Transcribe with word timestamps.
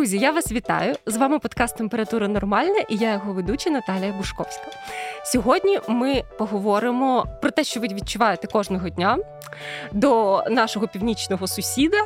Друзі, 0.00 0.18
я 0.18 0.30
вас 0.30 0.52
вітаю. 0.52 0.94
З 1.06 1.16
вами 1.16 1.38
подкаст 1.38 1.76
Температура 1.76 2.28
Нормальна 2.28 2.78
і 2.88 2.96
я 2.96 3.12
його 3.12 3.32
ведуча 3.32 3.70
Наталія 3.70 4.12
Бушковська. 4.12 4.66
Сьогодні 5.24 5.80
ми 5.88 6.22
поговоримо 6.38 7.26
про 7.42 7.50
те, 7.50 7.64
що 7.64 7.80
ви 7.80 7.88
відчуваєте 7.88 8.46
кожного 8.46 8.88
дня 8.88 9.18
до 9.92 10.42
нашого 10.50 10.88
північного 10.88 11.46
сусіда. 11.46 11.96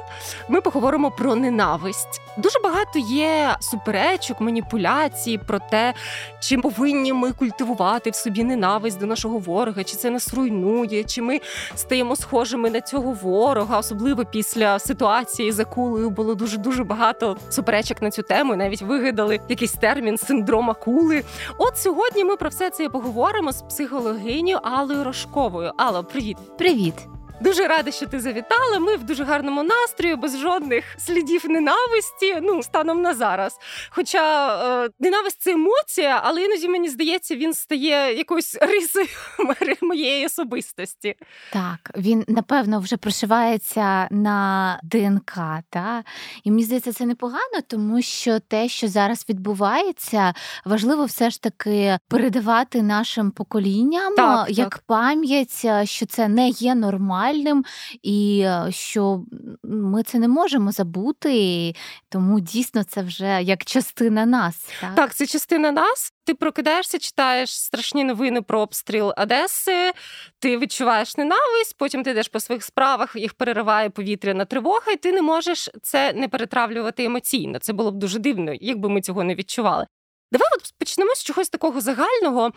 Ми 0.49 0.61
поговоримо 0.61 1.11
про 1.11 1.35
ненависть. 1.35 2.21
Дуже 2.37 2.59
багато 2.59 2.99
є 2.99 3.57
суперечок, 3.61 4.41
маніпуляцій 4.41 5.39
про 5.39 5.59
те, 5.59 5.95
чи 6.41 6.59
повинні 6.59 7.13
ми 7.13 7.33
культивувати 7.33 8.11
в 8.11 8.15
собі 8.15 8.45
ненависть 8.45 9.01
до 9.01 9.07
нашого 9.07 9.39
ворога, 9.39 9.85
чи 9.85 9.97
це 9.97 10.11
нас 10.11 10.35
руйнує, 10.35 11.05
чи 11.05 11.23
ми 11.23 11.41
стаємо 11.75 12.17
схожими 12.17 12.71
на 12.71 12.81
цього 12.81 13.13
ворога, 13.13 13.79
особливо 13.79 14.25
після 14.25 14.79
ситуації 14.79 15.53
за 15.53 15.65
кулею 15.65 16.11
було 16.11 16.35
дуже 16.35 16.59
дуже 16.59 16.85
багато 16.85 17.37
суперечок 17.51 18.03
на 18.03 18.11
цю 18.11 18.23
тему. 18.23 18.57
Навіть 18.57 18.83
вигадали 18.83 19.41
якийсь 19.49 19.73
термін 19.73 20.19
синдром 20.19 20.71
акули. 20.71 21.25
От 21.59 21.79
сьогодні 21.79 22.25
ми 22.25 22.37
про 22.37 22.49
все 22.49 22.71
це 22.71 22.89
поговоримо 22.89 23.53
з 23.53 23.63
психологиню 23.63 24.59
Алою 24.63 25.05
Рожковою. 25.05 25.73
Алло, 25.77 26.05
привіт, 26.05 26.37
привіт. 26.59 26.95
Дуже 27.41 27.69
рада, 27.69 27.91
що 27.91 28.07
ти 28.07 28.21
завітала. 28.21 28.79
Ми 28.79 28.97
в 28.97 29.05
дуже 29.05 29.25
гарному 29.25 29.63
настрої, 29.63 30.17
без 30.17 30.39
жодних 30.39 30.85
слідів 30.99 31.51
ненависті. 31.51 32.39
Ну 32.43 32.63
станом 32.63 33.03
на 33.03 33.15
зараз. 33.15 33.59
Хоча 33.91 34.85
е, 34.85 34.91
ненависть 35.01 35.41
це 35.41 35.53
емоція, 35.53 36.21
але 36.25 36.43
іноді 36.45 36.69
мені 36.69 36.89
здається, 36.89 37.37
він 37.37 37.55
стає 37.55 38.19
якоюсь 38.19 38.57
рисою 38.61 39.07
моєї 39.83 40.27
особистості. 40.27 41.15
Так, 41.53 41.91
він 41.97 42.25
напевно 42.29 42.81
вже 42.81 42.97
прошивається 42.97 44.09
на 44.11 44.81
ДНК. 44.83 45.35
Та? 45.71 46.05
І 46.45 46.51
мені 46.51 46.65
здається, 46.65 46.93
це 46.93 47.07
непогано, 47.07 47.61
тому 47.67 48.03
що 48.03 48.41
те, 48.41 48.69
що 48.69 48.89
зараз 48.89 49.27
відбувається, 49.29 50.35
важливо 50.65 51.05
все 51.05 51.31
ж 51.31 51.43
таки 51.43 51.99
передавати 52.09 52.83
нашим 52.83 53.31
поколінням 53.31 54.15
так, 54.15 54.47
як 54.51 54.71
так. 54.71 54.83
пам'ять, 54.87 55.67
що 55.85 56.07
це 56.07 56.29
не 56.29 56.49
є 56.49 56.75
нормально 56.75 57.24
нормальним, 57.25 57.65
і 58.03 58.41
е, 58.45 58.67
що 58.71 59.25
ми 59.63 60.03
це 60.03 60.19
не 60.19 60.29
можемо 60.29 60.73
забути, 60.73 61.75
тому 62.09 62.41
дійсно 62.41 62.85
це 62.85 63.03
вже 63.03 63.43
як 63.43 63.65
частина 63.65 64.27
нас. 64.27 64.69
Так, 64.81 64.95
так 64.95 65.15
це 65.15 65.27
частина 65.27 65.73
нас. 65.73 66.13
Ти 66.27 66.35
прокидаєшся, 66.35 66.99
читаєш 66.99 67.61
страшні 67.61 68.05
новини 68.05 68.43
про 68.43 68.61
обстріл 68.61 69.13
Одеси, 69.17 69.93
ти 70.39 70.59
відчуваєш 70.59 71.17
ненависть, 71.17 71.77
потім 71.79 72.03
ти 72.03 72.11
йдеш 72.11 72.29
по 72.29 72.41
своїх 72.41 72.65
справах, 72.65 73.17
їх 73.17 73.35
перериває 73.35 73.91
повітряна 73.91 74.45
тривога, 74.45 74.93
і 74.93 74.97
ти 74.97 75.13
не 75.13 75.23
можеш 75.23 75.71
це 75.83 76.13
не 76.13 76.29
перетравлювати 76.29 77.05
емоційно. 77.05 77.59
Це 77.59 77.73
було 77.73 77.93
б 77.93 77.95
дуже 77.95 78.19
дивно, 78.19 78.53
якби 78.61 78.89
ми 78.89 79.01
цього 79.01 79.25
не 79.25 79.35
відчували. 79.35 79.87
Давай 80.35 80.49
от 80.57 80.75
почнемо 80.79 81.15
з 81.15 81.25
чогось 81.25 81.49
такого 81.49 81.81
загального. 81.81 82.53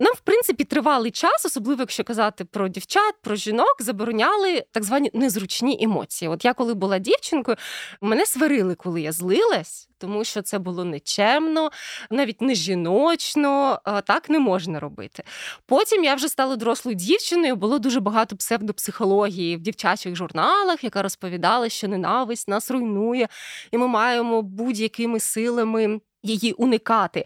Нам, 0.00 0.14
в 0.14 0.20
принципі, 0.20 0.64
тривалий 0.64 1.10
час, 1.10 1.46
особливо 1.46 1.82
якщо 1.82 2.04
казати 2.04 2.44
про 2.44 2.68
дівчат, 2.68 3.14
про 3.22 3.36
жінок, 3.36 3.76
забороняли 3.80 4.64
так 4.72 4.84
звані 4.84 5.10
незручні 5.14 5.78
емоції. 5.82 6.28
От 6.28 6.44
я, 6.44 6.54
коли 6.54 6.74
була 6.74 6.98
дівчинкою, 6.98 7.56
мене 8.00 8.26
сварили, 8.26 8.74
коли 8.74 9.00
я 9.00 9.12
злилась, 9.12 9.88
тому 9.98 10.24
що 10.24 10.42
це 10.42 10.58
було 10.58 10.84
нечемно, 10.84 11.70
навіть 12.10 12.40
не 12.40 12.54
жіночно, 12.54 13.80
так 14.06 14.30
не 14.30 14.38
можна 14.38 14.80
робити. 14.80 15.22
Потім 15.66 16.04
я 16.04 16.14
вже 16.14 16.28
стала 16.28 16.56
дорослою 16.56 16.94
дівчиною, 16.94 17.56
було 17.56 17.78
дуже 17.78 18.00
багато 18.00 18.36
псевдопсихології 18.36 19.56
в 19.56 19.60
дівчачих 19.60 20.16
журналах, 20.16 20.84
яка 20.84 21.02
розповідала, 21.02 21.68
що 21.68 21.88
ненависть 21.88 22.48
нас 22.48 22.70
руйнує, 22.70 23.28
і 23.72 23.78
ми 23.78 23.86
маємо 23.88 24.42
будь-якими 24.42 25.20
силами 25.20 26.00
її 26.28 26.52
уникати. 26.52 27.24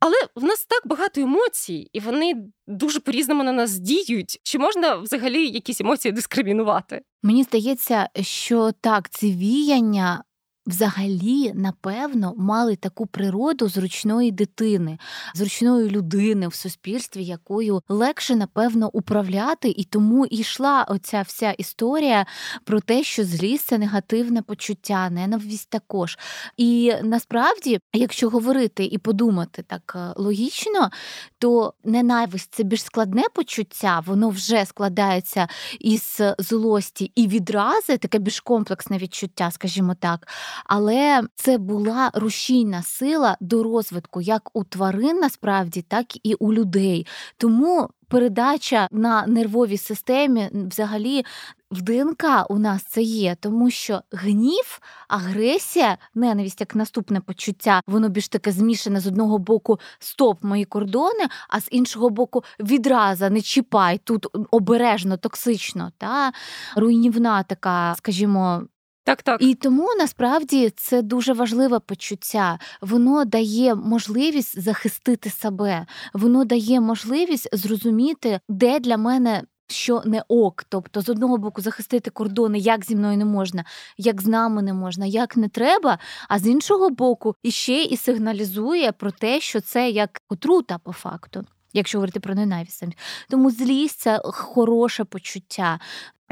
Але 0.00 0.14
в 0.36 0.44
нас 0.44 0.66
так 0.68 0.86
багато 0.86 1.20
емоцій, 1.20 1.88
і 1.92 2.00
вони 2.00 2.34
дуже 2.66 3.00
по-різному 3.00 3.44
на 3.44 3.52
нас 3.52 3.78
діють. 3.78 4.40
Чи 4.42 4.58
можна 4.58 4.94
взагалі 4.96 5.48
якісь 5.48 5.80
емоції 5.80 6.12
дискримінувати? 6.12 7.00
Мені 7.22 7.42
здається, 7.42 8.08
що 8.20 8.72
так, 8.80 9.10
це 9.10 9.26
віяння 9.26 10.24
взагалі, 10.66 11.52
напевно, 11.54 12.34
мали 12.36 12.76
таку 12.76 13.06
природу 13.06 13.68
зручної 13.68 14.30
дитини, 14.30 14.98
зручної 15.34 15.90
людини 15.90 16.48
в 16.48 16.54
суспільстві, 16.54 17.24
якою 17.24 17.82
легше, 17.88 18.36
напевно, 18.36 18.90
управляти, 18.92 19.68
і 19.68 19.84
тому 19.84 20.26
і 20.26 20.36
йшла 20.36 20.82
оця 20.82 21.22
вся 21.22 21.50
історія 21.50 22.26
про 22.64 22.80
те, 22.80 23.02
що 23.02 23.24
злість 23.24 23.66
це 23.66 23.78
негативне 23.78 24.42
почуття, 24.42 25.10
ненависть 25.10 25.70
також. 25.70 26.18
І 26.56 26.92
насправді, 27.02 27.78
якщо 27.92 28.28
говорити 28.28 28.84
і 28.84 28.98
подумати 28.98 29.64
так 29.66 29.92
е, 29.96 30.12
логічно, 30.16 30.90
то 31.38 31.74
ненависть 31.84 32.54
це 32.54 32.62
більш 32.62 32.84
складне 32.84 33.22
почуття, 33.34 34.02
воно 34.06 34.28
вже 34.28 34.64
складається 34.64 35.48
із 35.80 36.20
злості 36.38 37.12
і 37.14 37.26
відрази, 37.28 37.96
таке 37.96 38.18
більш 38.18 38.40
комплексне 38.40 38.98
відчуття, 38.98 39.50
скажімо 39.50 39.94
так 40.00 40.28
але 40.64 41.22
це 41.34 41.58
була 41.58 42.10
рушійна 42.14 42.82
сила 42.82 43.36
до 43.40 43.62
розвитку 43.62 44.20
як 44.20 44.50
у 44.52 44.64
тварин, 44.64 45.16
насправді, 45.16 45.82
так 45.82 46.26
і 46.26 46.34
у 46.34 46.52
людей. 46.52 47.06
Тому 47.36 47.88
передача 48.08 48.88
на 48.90 49.26
нервовій 49.26 49.76
системі 49.76 50.50
взагалі. 50.52 51.24
В 51.70 51.82
ДНК 51.82 52.24
у 52.48 52.58
нас 52.58 52.82
це 52.82 53.02
є, 53.02 53.36
тому 53.40 53.70
що 53.70 54.00
гнів, 54.12 54.80
агресія, 55.08 55.98
ненависть 56.14 56.60
як 56.60 56.74
наступне 56.74 57.20
почуття, 57.20 57.80
воно 57.86 58.08
більш 58.08 58.28
таке 58.28 58.52
змішане 58.52 59.00
з 59.00 59.06
одного 59.06 59.38
боку 59.38 59.78
стоп 59.98 60.44
мої 60.44 60.64
кордони, 60.64 61.24
а 61.48 61.60
з 61.60 61.68
іншого 61.70 62.10
боку 62.10 62.44
відразу 62.60 63.30
не 63.30 63.40
чіпай 63.40 63.98
тут 64.04 64.26
обережно, 64.50 65.16
токсично, 65.16 65.92
та 65.98 66.32
руйнівна 66.76 67.42
така, 67.42 67.94
скажімо, 67.98 68.62
так, 69.04 69.22
так. 69.22 69.42
І 69.42 69.54
тому 69.54 69.88
насправді 69.98 70.70
це 70.70 71.02
дуже 71.02 71.32
важливе 71.32 71.80
почуття. 71.80 72.58
Воно 72.80 73.24
дає 73.24 73.74
можливість 73.74 74.60
захистити 74.60 75.30
себе, 75.30 75.86
воно 76.14 76.44
дає 76.44 76.80
можливість 76.80 77.48
зрозуміти, 77.52 78.40
де 78.48 78.80
для 78.80 78.96
мене. 78.96 79.42
Що 79.68 80.02
не 80.04 80.22
ок, 80.28 80.64
тобто 80.68 81.00
з 81.00 81.08
одного 81.08 81.38
боку 81.38 81.62
захистити 81.62 82.10
кордони, 82.10 82.58
як 82.58 82.84
зі 82.84 82.96
мною 82.96 83.16
не 83.18 83.24
можна, 83.24 83.64
як 83.98 84.22
з 84.22 84.26
нами 84.26 84.62
не 84.62 84.72
можна, 84.72 85.06
як 85.06 85.36
не 85.36 85.48
треба, 85.48 85.98
а 86.28 86.38
з 86.38 86.46
іншого 86.46 86.90
боку, 86.90 87.34
іще 87.42 87.82
і 87.82 87.96
сигналізує 87.96 88.92
про 88.92 89.10
те, 89.10 89.40
що 89.40 89.60
це 89.60 89.90
як 89.90 90.20
отрута 90.28 90.78
по 90.78 90.92
факту, 90.92 91.44
якщо 91.72 91.98
говорити 91.98 92.20
про 92.20 92.34
ненависть. 92.34 92.84
Тому 93.28 93.50
злість 93.50 94.00
це 94.00 94.20
хороше 94.24 95.04
почуття. 95.04 95.78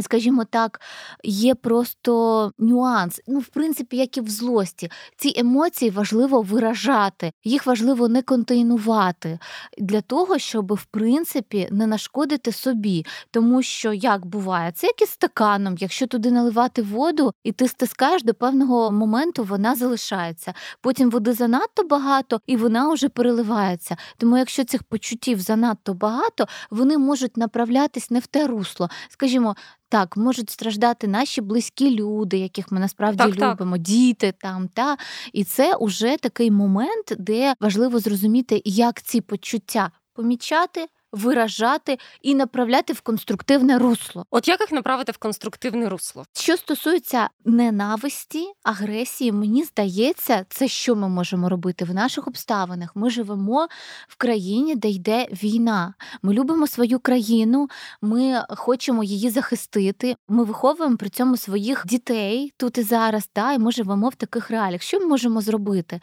Скажімо 0.01 0.45
так, 0.45 0.81
є 1.25 1.55
просто 1.55 2.53
нюанс. 2.59 3.21
Ну, 3.27 3.39
в 3.39 3.47
принципі, 3.47 3.97
як 3.97 4.17
і 4.17 4.21
в 4.21 4.29
злості. 4.29 4.91
Ці 5.17 5.33
емоції 5.37 5.91
важливо 5.91 6.43
виражати, 6.43 7.33
їх 7.45 7.67
важливо 7.67 8.09
не 8.09 8.23
контейнувати 8.23 9.39
для 9.79 10.01
того, 10.01 10.39
щоб 10.39 10.75
в 10.75 10.85
принципі 10.85 11.69
не 11.71 11.87
нашкодити 11.87 12.53
собі. 12.53 13.07
Тому 13.31 13.63
що 13.63 13.93
як 13.93 14.27
буває, 14.27 14.73
це 14.73 14.87
як 14.87 15.03
і 15.03 15.07
стаканом, 15.07 15.77
якщо 15.79 16.07
туди 16.07 16.31
наливати 16.31 16.83
воду, 16.83 17.33
і 17.45 17.53
ти 17.53 17.69
стискаєш 17.69 18.23
до 18.23 18.35
певного 18.35 18.91
моменту, 18.91 19.45
вона 19.45 19.75
залишається. 19.75 20.55
Потім 20.81 21.11
води 21.11 21.33
занадто 21.33 21.85
багато, 21.85 22.41
і 22.47 22.57
вона 22.57 22.93
вже 22.93 23.09
переливається. 23.09 23.97
Тому, 24.17 24.39
якщо 24.39 24.65
цих 24.65 24.83
почуттів 24.83 25.41
занадто 25.41 25.95
багато, 25.95 26.47
вони 26.71 26.99
можуть 26.99 27.37
направлятись 27.37 28.11
не 28.11 28.19
в 28.19 28.27
те 28.27 28.47
русло. 28.47 28.89
Скажімо. 29.09 29.57
Так, 29.93 30.17
можуть 30.17 30.51
страждати 30.51 31.09
наші 31.09 31.41
близькі 31.41 31.91
люди, 31.91 32.39
яких 32.39 32.73
ми 32.73 32.81
насправді 32.81 33.19
так, 33.19 33.37
любимо, 33.37 33.77
так. 33.77 33.83
діти 33.83 34.33
там 34.41 34.69
та 34.69 34.97
і 35.33 35.45
це 35.45 35.75
уже 35.75 36.17
такий 36.17 36.51
момент, 36.51 37.13
де 37.19 37.55
важливо 37.61 37.99
зрозуміти, 37.99 38.63
як 38.65 39.03
ці 39.03 39.21
почуття 39.21 39.91
помічати 40.15 40.87
виражати 41.13 41.99
і 42.23 42.35
направляти 42.35 42.93
в 42.93 43.01
конструктивне 43.01 43.79
русло. 43.79 44.27
От 44.31 44.49
як 44.49 44.61
їх 44.61 44.73
направити 44.73 45.13
в 45.13 45.17
конструктивне 45.17 45.89
русло? 45.89 46.25
Що 46.33 46.57
стосується 46.57 47.29
ненависті, 47.45 48.53
агресії, 48.63 49.33
мені 49.33 49.65
здається, 49.65 50.47
це 50.49 50.69
що 50.69 50.97
ми 50.97 51.09
можемо 51.09 51.49
робити 51.49 51.85
в 51.85 51.95
наших 51.95 52.29
обставинах. 52.29 52.97
Ми 52.97 53.11
живемо 53.11 53.69
в 54.09 54.17
країні, 54.17 54.77
де 54.77 54.89
йде 54.89 55.27
війна. 55.43 55.95
Ми 56.23 56.35
любимо 56.35 56.67
свою 56.67 56.99
країну, 56.99 57.69
ми 58.03 58.45
хочемо 58.49 59.05
її 59.05 59.31
захистити. 59.31 60.17
Ми 60.29 60.45
виховуємо 60.45 60.97
при 60.97 61.09
цьому 61.09 61.37
своїх 61.37 61.87
дітей 61.87 62.53
тут 62.57 62.79
і 62.79 62.83
зараз. 62.83 63.29
Та, 63.33 63.53
і 63.53 63.59
ми 63.59 63.73
живемо 63.73 64.09
в 64.09 64.15
таких 64.15 64.51
реаліях. 64.51 64.83
Що 64.83 65.01
ми 65.01 65.07
можемо 65.07 65.41
зробити? 65.41 66.01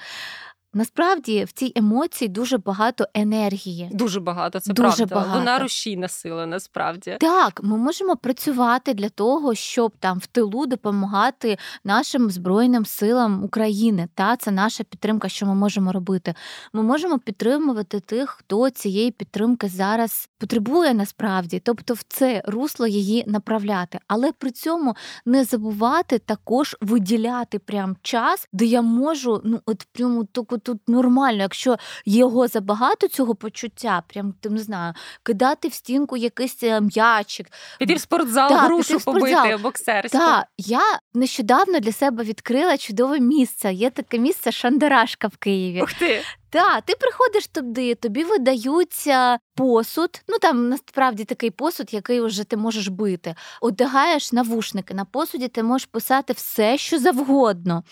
Насправді 0.74 1.44
в 1.44 1.52
цій 1.52 1.72
емоції 1.76 2.28
дуже 2.28 2.58
багато 2.58 3.06
енергії. 3.14 3.90
Дуже 3.94 4.20
багато, 4.20 4.60
це 4.60 4.74
дуже 4.74 5.06
правда. 5.06 5.16
Багато. 5.16 5.40
Вона 5.40 5.60
рушійна 5.60 6.08
сила, 6.08 6.46
насправді. 6.46 7.18
Так, 7.20 7.64
ми 7.64 7.78
можемо 7.78 8.16
працювати 8.16 8.94
для 8.94 9.10
того, 9.10 9.56
щоб 9.56 9.92
там 10.00 10.20
в 10.20 10.28
тилу 10.28 10.66
допомагати 10.66 11.58
нашим 11.84 12.30
збройним 12.30 12.86
силам 12.86 13.44
України. 13.44 14.08
Та 14.14 14.36
це 14.36 14.52
наша 14.52 14.84
підтримка, 14.84 15.30
що 15.30 15.46
ми 15.46 15.56
можемо 15.56 15.92
робити. 15.92 16.34
Ми 16.74 16.84
можемо 16.84 17.20
підтримувати 17.20 18.00
тих, 18.00 18.30
хто 18.30 18.70
цієї 18.70 19.12
підтримки 19.12 19.68
зараз 19.68 20.30
потребує 20.38 20.94
насправді, 20.94 21.62
тобто 21.66 21.94
в 21.94 22.02
це 22.08 22.44
русло 22.46 22.88
її 22.88 23.24
направляти, 23.28 24.00
але 24.08 24.32
при 24.32 24.52
цьому 24.52 24.96
не 25.26 25.44
забувати 25.44 26.20
також 26.20 26.76
виділяти 26.82 27.60
прям 27.60 27.96
час, 28.02 28.48
де 28.54 28.66
я 28.66 28.82
можу 28.82 29.42
ну 29.44 29.60
от 29.66 29.88
прямо 29.94 30.24
таку 30.24 30.59
тут 30.60 30.90
нормально, 30.90 31.42
якщо 31.42 31.78
його 32.06 32.48
забагато 32.48 33.08
цього 33.08 33.36
почуття, 33.36 34.04
прям 34.08 34.34
ти 34.42 34.50
не 34.50 34.60
знаю, 34.60 34.94
кидати 35.24 35.68
в 35.68 35.74
стінку 35.74 36.18
якийсь 36.18 36.64
е, 36.64 36.82
м'ячик. 36.82 37.48
Піти 37.80 37.94
в 37.96 38.00
спортзал, 38.00 38.50
да, 38.50 38.58
грушу 38.58 38.98
в 38.98 39.02
спортзал. 39.02 39.44
побити, 39.44 39.58
боксерську. 39.58 40.18
Так, 40.18 40.46
я 40.58 41.00
нещодавно 41.14 41.80
для 41.80 41.92
себе 41.92 42.24
відкрила 42.24 42.78
чудове 42.78 43.20
місце. 43.20 43.74
Є 43.74 43.90
таке 43.90 44.18
місце 44.18 44.52
Шандарашка 44.52 45.28
в 45.28 45.38
Києві. 45.38 45.82
Ух 45.82 45.94
ти! 45.94 46.22
Так, 46.50 46.84
ти 46.86 46.94
приходиш 47.00 47.48
туди, 47.48 47.96
тобі 47.96 48.24
видаються 48.24 49.40
посуд. 49.56 50.22
Ну 50.28 50.40
там 50.40 50.70
насправді 50.70 51.26
такий 51.26 51.52
посуд, 51.52 51.94
який 51.94 52.22
вже 52.22 52.44
ти 52.44 52.58
можеш 52.58 52.88
бити. 52.88 53.36
Одягаєш 53.62 54.32
навушники. 54.34 54.94
На 54.94 55.06
посуді 55.06 55.48
ти 55.48 55.64
можеш 55.64 55.86
писати 55.86 56.34
все, 56.34 56.78
що 56.78 57.00
завгодно. 57.00 57.84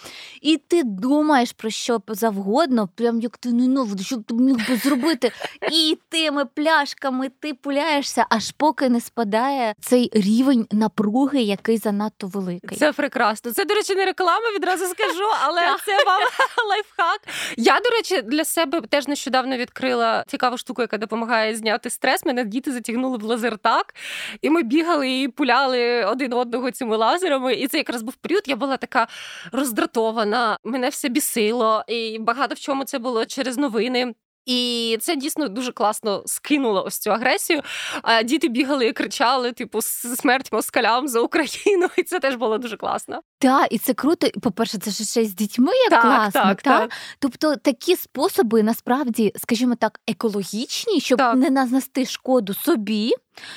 І 0.42 0.58
ти 0.58 0.84
думаєш 0.84 1.52
про 1.52 1.70
що 1.70 2.02
завгодно, 2.08 2.90
прям 2.96 3.22
як 3.22 3.38
ти 3.38 3.50
ненавидиш, 3.50 4.06
що 4.06 4.18
ти 4.18 4.34
міг 4.34 4.70
би 4.70 4.76
зробити. 4.78 5.32
І 5.72 5.98
тими 6.10 6.46
пляшками 6.46 7.30
ти 7.40 7.54
пуляєшся, 7.54 8.26
аж 8.30 8.52
поки 8.52 8.90
не 8.90 9.02
спадає 9.02 9.76
цей 9.82 10.10
рівень 10.14 10.68
напруги, 10.72 11.42
який 11.42 11.78
занадто 11.78 12.28
великий. 12.28 12.78
Це 12.78 12.94
прекрасно. 12.94 13.52
Це, 13.52 13.66
до 13.66 13.74
речі, 13.74 13.96
не 13.96 14.06
реклама, 14.06 14.52
відразу 14.56 14.86
скажу, 14.86 15.26
але 15.44 15.62
це 15.86 16.04
вам 16.04 16.22
лайфхак. 16.70 17.22
Я, 17.58 17.80
до 17.80 17.90
речі, 17.90 18.22
для 18.22 18.46
себе 18.48 18.82
теж 18.82 19.08
нещодавно 19.08 19.58
відкрила 19.58 20.24
цікаву 20.28 20.58
штуку, 20.58 20.82
яка 20.82 20.98
допомагає 20.98 21.56
зняти 21.56 21.90
стрес. 21.90 22.26
Мене 22.26 22.44
діти 22.44 22.72
затягнули 22.72 23.18
в 23.18 23.24
лазертак, 23.24 23.96
і 24.42 24.50
ми 24.50 24.64
бігали 24.64 25.22
і 25.22 25.28
пуляли 25.28 26.06
один 26.06 26.34
одного 26.34 26.72
цими 26.72 26.98
лазерами. 26.98 27.54
І 27.54 27.68
це 27.68 27.78
якраз 27.78 28.04
був 28.04 28.16
період. 28.16 28.44
Я 28.48 28.56
була 28.56 28.78
така 28.78 29.08
роздратована, 29.52 30.58
мене 30.64 30.90
все 30.90 31.10
бісило, 31.10 31.84
і 31.88 32.20
багато 32.20 32.56
в 32.56 32.60
чому 32.60 32.84
це 32.84 33.00
було 33.00 33.26
через 33.26 33.58
новини. 33.58 34.14
І 34.48 34.98
це 35.02 35.16
дійсно 35.16 35.48
дуже 35.48 35.72
класно 35.72 36.24
скинуло 36.26 36.84
ось 36.86 37.00
цю 37.00 37.12
агресію. 37.12 37.62
А 38.02 38.24
діти 38.24 38.48
бігали 38.48 38.88
і 38.88 38.94
кричали: 38.94 39.52
типу, 39.52 39.82
смерть 39.82 40.52
москалям 40.52 41.08
за 41.08 41.20
Україну. 41.20 41.90
І 41.98 42.04
це 42.04 42.20
теж 42.20 42.36
було 42.36 42.58
дуже 42.58 42.78
класно. 42.78 43.22
Так, 43.40 43.68
і 43.72 43.78
це 43.78 43.94
круто. 43.94 44.28
По-перше, 44.42 44.78
це 44.78 44.92
ж 44.92 45.04
ще 45.04 45.26
з 45.26 45.36
дітьми 45.36 45.72
як 45.76 45.90
так, 45.90 46.02
класно. 46.02 46.42
Так, 46.42 46.62
так? 46.62 46.82
так. 46.82 46.92
Тобто 47.20 47.56
такі 47.56 47.96
способи 47.96 48.64
насправді, 48.64 49.34
скажімо 49.38 49.76
так, 49.76 50.00
екологічні, 50.08 51.00
щоб 51.00 51.18
так. 51.18 51.36
не 51.36 51.50
нанести 51.50 52.06
шкоду 52.06 52.54
собі 52.54 53.14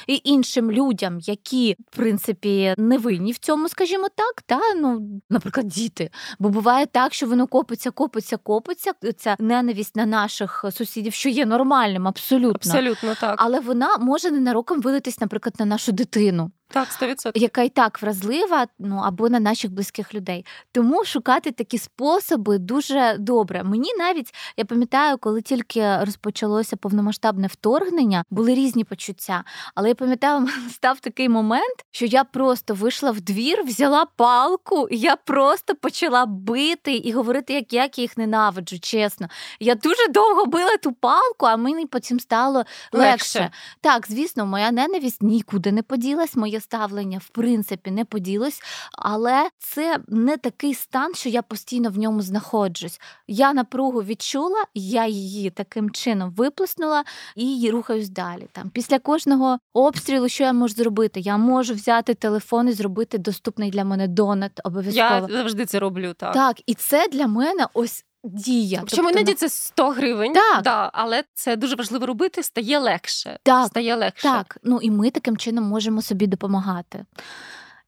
і 0.06 0.20
іншим 0.24 0.70
людям, 0.70 1.18
які 1.20 1.76
в 1.92 1.96
принципі 1.96 2.74
не 2.78 2.98
винні 2.98 3.32
в 3.32 3.38
цьому, 3.38 3.68
скажімо 3.68 4.08
так, 4.16 4.42
та 4.46 4.60
ну, 4.74 5.20
наприклад, 5.30 5.66
діти. 5.66 6.10
Бо 6.38 6.48
буває 6.48 6.86
так, 6.86 7.14
що 7.14 7.26
воно 7.26 7.46
копиться, 7.46 7.90
копиться, 7.90 8.36
копиться. 8.36 8.92
Ця 9.16 9.36
ненависть 9.38 9.96
на 9.96 10.06
наших 10.06 10.64
сусідів, 10.72 11.12
що 11.12 11.28
є 11.28 11.46
нормальним, 11.46 12.08
абсолютно. 12.08 12.72
Абсолютно 12.72 13.14
так. 13.14 13.34
Але 13.38 13.60
вона 13.60 13.96
може 13.98 14.30
ненароком 14.30 14.80
вилитись, 14.80 15.20
наприклад, 15.20 15.54
на 15.58 15.64
нашу 15.64 15.92
дитину. 15.92 16.50
Так, 16.72 16.88
100%. 17.00 17.30
яка 17.34 17.62
і 17.62 17.68
так 17.68 18.02
вразлива, 18.02 18.66
ну 18.78 18.96
або 18.96 19.28
на 19.28 19.40
наших 19.40 19.72
близьких 19.72 20.14
людей. 20.14 20.46
Тому 20.72 21.04
шукати 21.04 21.50
такі 21.50 21.78
способи 21.78 22.58
дуже 22.58 23.16
добре. 23.18 23.62
Мені 23.62 23.94
навіть 23.98 24.34
я 24.56 24.64
пам'ятаю, 24.64 25.18
коли 25.18 25.42
тільки 25.42 25.96
розпочалося 26.04 26.76
повномасштабне 26.76 27.46
вторгнення, 27.46 28.24
були 28.30 28.54
різні 28.54 28.84
почуття. 28.84 29.44
Але 29.74 29.88
я 29.88 29.94
пам'ятаю, 29.94 30.48
став 30.70 31.00
такий 31.00 31.28
момент, 31.28 31.84
що 31.90 32.06
я 32.06 32.24
просто 32.24 32.74
вийшла 32.74 33.10
в 33.10 33.20
двір, 33.20 33.64
взяла 33.64 34.06
палку, 34.16 34.88
і 34.88 34.98
я 34.98 35.16
просто 35.16 35.74
почала 35.74 36.26
бити 36.26 36.92
і 36.94 37.12
говорити, 37.12 37.52
як 37.52 37.72
як 37.72 37.98
я 37.98 38.02
їх 38.02 38.16
ненавиджу. 38.16 38.78
Чесно, 38.80 39.28
я 39.60 39.74
дуже 39.74 40.08
довго 40.08 40.46
била 40.46 40.76
ту 40.76 40.92
палку, 40.92 41.46
а 41.46 41.56
мені 41.56 41.86
потім 41.86 42.20
стало 42.20 42.64
легше. 42.92 43.38
легше. 43.38 43.50
Так, 43.80 44.06
звісно, 44.08 44.46
моя 44.46 44.70
ненависть 44.70 45.22
нікуди 45.22 45.72
не 45.72 45.82
поділась. 45.82 46.36
Моє 46.36 46.59
ставлення 46.60 47.18
в 47.18 47.28
принципі 47.28 47.90
не 47.90 48.04
поділось, 48.04 48.62
але 48.92 49.48
це 49.58 49.98
не 50.08 50.36
такий 50.36 50.74
стан, 50.74 51.14
що 51.14 51.28
я 51.28 51.42
постійно 51.42 51.90
в 51.90 51.98
ньому 51.98 52.22
знаходжусь. 52.22 53.00
Я 53.28 53.52
напругу 53.52 54.02
відчула, 54.02 54.64
я 54.74 55.06
її 55.06 55.50
таким 55.50 55.90
чином 55.90 56.30
виплеснула 56.30 57.04
і 57.36 57.70
рухаюсь 57.70 58.08
далі. 58.08 58.48
Там 58.52 58.70
Після 58.70 58.98
кожного 58.98 59.58
обстрілу, 59.72 60.28
що 60.28 60.44
я 60.44 60.52
можу 60.52 60.74
зробити? 60.74 61.20
Я 61.20 61.36
можу 61.36 61.74
взяти 61.74 62.14
телефон 62.14 62.68
і 62.68 62.72
зробити 62.72 63.18
доступний 63.18 63.70
для 63.70 63.84
мене 63.84 64.08
донат. 64.08 64.60
Обов'язково 64.64 65.28
Я 65.28 65.36
завжди 65.36 65.66
це 65.66 65.78
роблю. 65.78 66.14
Так, 66.14 66.34
Так, 66.34 66.60
і 66.66 66.74
це 66.74 67.08
для 67.08 67.26
мене 67.26 67.66
ось. 67.74 68.04
Дія. 68.24 68.78
Чому 68.78 68.86
тобто, 68.88 69.10
іноді 69.10 69.34
це 69.34 69.48
100 69.48 69.90
гривень, 69.90 70.32
так. 70.32 70.62
Да, 70.62 70.90
але 70.92 71.24
це 71.34 71.56
дуже 71.56 71.76
важливо 71.76 72.06
робити, 72.06 72.42
стає 72.42 72.78
легше. 72.78 73.38
Так, 73.42 73.66
стає 73.66 73.96
легше. 73.96 74.22
Так, 74.22 74.58
ну 74.62 74.78
і 74.82 74.90
ми 74.90 75.10
таким 75.10 75.36
чином 75.36 75.64
можемо 75.64 76.02
собі 76.02 76.26
допомагати. 76.26 77.04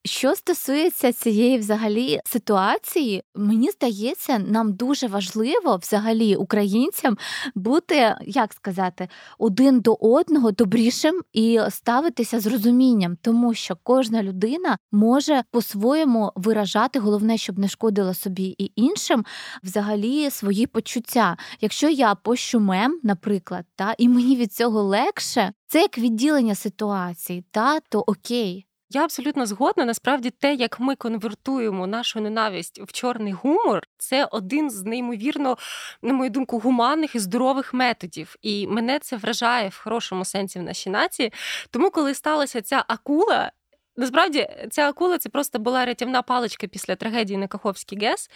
Що 0.04 0.34
стосується 0.34 1.12
цієї 1.12 1.58
взагалі 1.58 2.20
ситуації, 2.25 3.22
мені 3.34 3.70
здається, 3.70 4.38
нам 4.38 4.72
дуже 4.72 5.06
важливо 5.06 5.76
взагалі 5.76 6.37
українцям 6.37 7.19
бути, 7.54 8.16
як 8.26 8.52
сказати, 8.52 9.08
один 9.38 9.81
до 9.81 9.94
одного 9.94 10.52
добрішим 10.52 11.20
і 11.32 11.60
ставитися 11.70 12.40
з 12.40 12.46
розумінням, 12.46 13.16
тому 13.22 13.54
що 13.54 13.76
кожна 13.82 14.22
людина 14.22 14.78
може 14.93 15.44
по-своєму 15.50 16.32
виражати, 16.34 16.99
головне, 16.99 17.38
щоб 17.38 17.58
не 17.58 17.69
шкодила 17.69 18.14
собі 18.14 18.54
і 18.58 18.72
іншим, 18.76 19.25
взагалі 19.62 20.31
свої 20.31 20.66
почуття. 20.66 21.37
Якщо 21.60 21.88
я 21.88 22.14
пощу 22.14 22.60
мем, 22.60 23.00
наприклад, 23.02 23.64
та 23.76 23.94
і 23.99 24.08
мені 24.08 24.37
від 24.37 24.52
цього 24.52 24.82
легше, 24.82 25.52
це 25.66 25.81
як 25.81 25.99
відділення 25.99 26.54
ситуації, 26.54 27.44
та 27.50 27.81
то 27.81 28.00
окей. 28.00 28.66
Я 28.94 29.05
абсолютно 29.05 29.47
згодна. 29.47 29.85
Насправді, 29.85 30.31
те, 30.31 30.55
як 30.55 30.81
ми 30.81 30.97
конвертуємо 30.97 31.87
нашу 31.87 32.21
ненависть 32.21 32.81
в 32.83 32.93
чорний 32.93 33.33
гумор, 33.33 33.87
це 33.99 34.25
один 34.25 34.71
з 34.71 34.83
неймовірно, 34.83 35.57
на 36.02 36.12
мою 36.12 36.31
думку, 36.31 36.59
гуманних 36.59 37.14
і 37.14 37.19
здорових 37.19 37.75
методів. 37.75 38.37
І 38.43 38.66
мене 38.66 38.99
це 38.99 39.16
вражає 39.16 39.69
в 39.69 39.81
хорошому 39.85 40.25
сенсі 40.25 40.59
в 40.59 40.62
нашій 40.62 40.90
нації. 40.90 41.33
Тому, 41.71 41.90
коли 41.90 42.14
сталася 42.14 42.62
ця 42.62 42.85
акула. 42.88 43.52
Насправді, 43.97 44.49
ця 44.71 44.88
акула 44.88 45.19
це 45.19 45.28
просто 45.28 45.59
була 45.59 45.85
рятівна 45.85 46.23
паличка 46.23 46.66
після 46.66 46.97
трагедії 46.97 47.37
на 47.37 47.47
Каховській 47.47 47.99
ГЕС. 47.99 48.31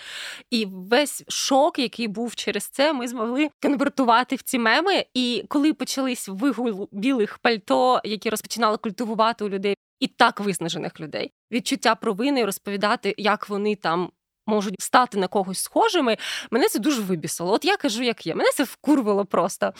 І 0.50 0.66
весь 0.71 1.25
шок, 1.28 1.78
який 1.78 2.09
був 2.09 2.35
через 2.35 2.64
це, 2.64 2.92
ми 2.92 3.09
змогли 3.09 3.50
конвертувати 3.62 4.37
в 4.37 4.42
ці 4.42 4.59
меми. 4.59 5.04
І 5.14 5.45
коли 5.49 5.73
почались 5.73 6.28
вигул 6.28 6.88
білих 6.92 7.38
пальто, 7.38 8.00
які 8.04 8.30
розпочинали 8.30 8.76
культивувати 8.76 9.45
у 9.45 9.49
людей 9.49 9.76
і 10.00 10.07
так 10.07 10.41
виснажених 10.41 11.00
людей. 11.00 11.33
Відчуття 11.53 11.95
провини 11.95 12.45
розповідати, 12.45 13.15
як 13.19 13.49
вони 13.49 13.76
там. 13.76 14.11
Можуть 14.49 14.81
стати 14.81 15.19
на 15.19 15.29
когось 15.29 15.59
схожими, 15.59 16.17
мене 16.50 16.69
це 16.69 16.79
дуже 16.79 17.03
вибісило. 17.03 17.53
От 17.53 17.65
я 17.65 17.76
кажу, 17.76 18.03
як 18.03 18.26
є. 18.26 18.35
Мене 18.35 18.50
це 18.55 18.65
вкурвало 18.65 19.25
просто. 19.25 19.73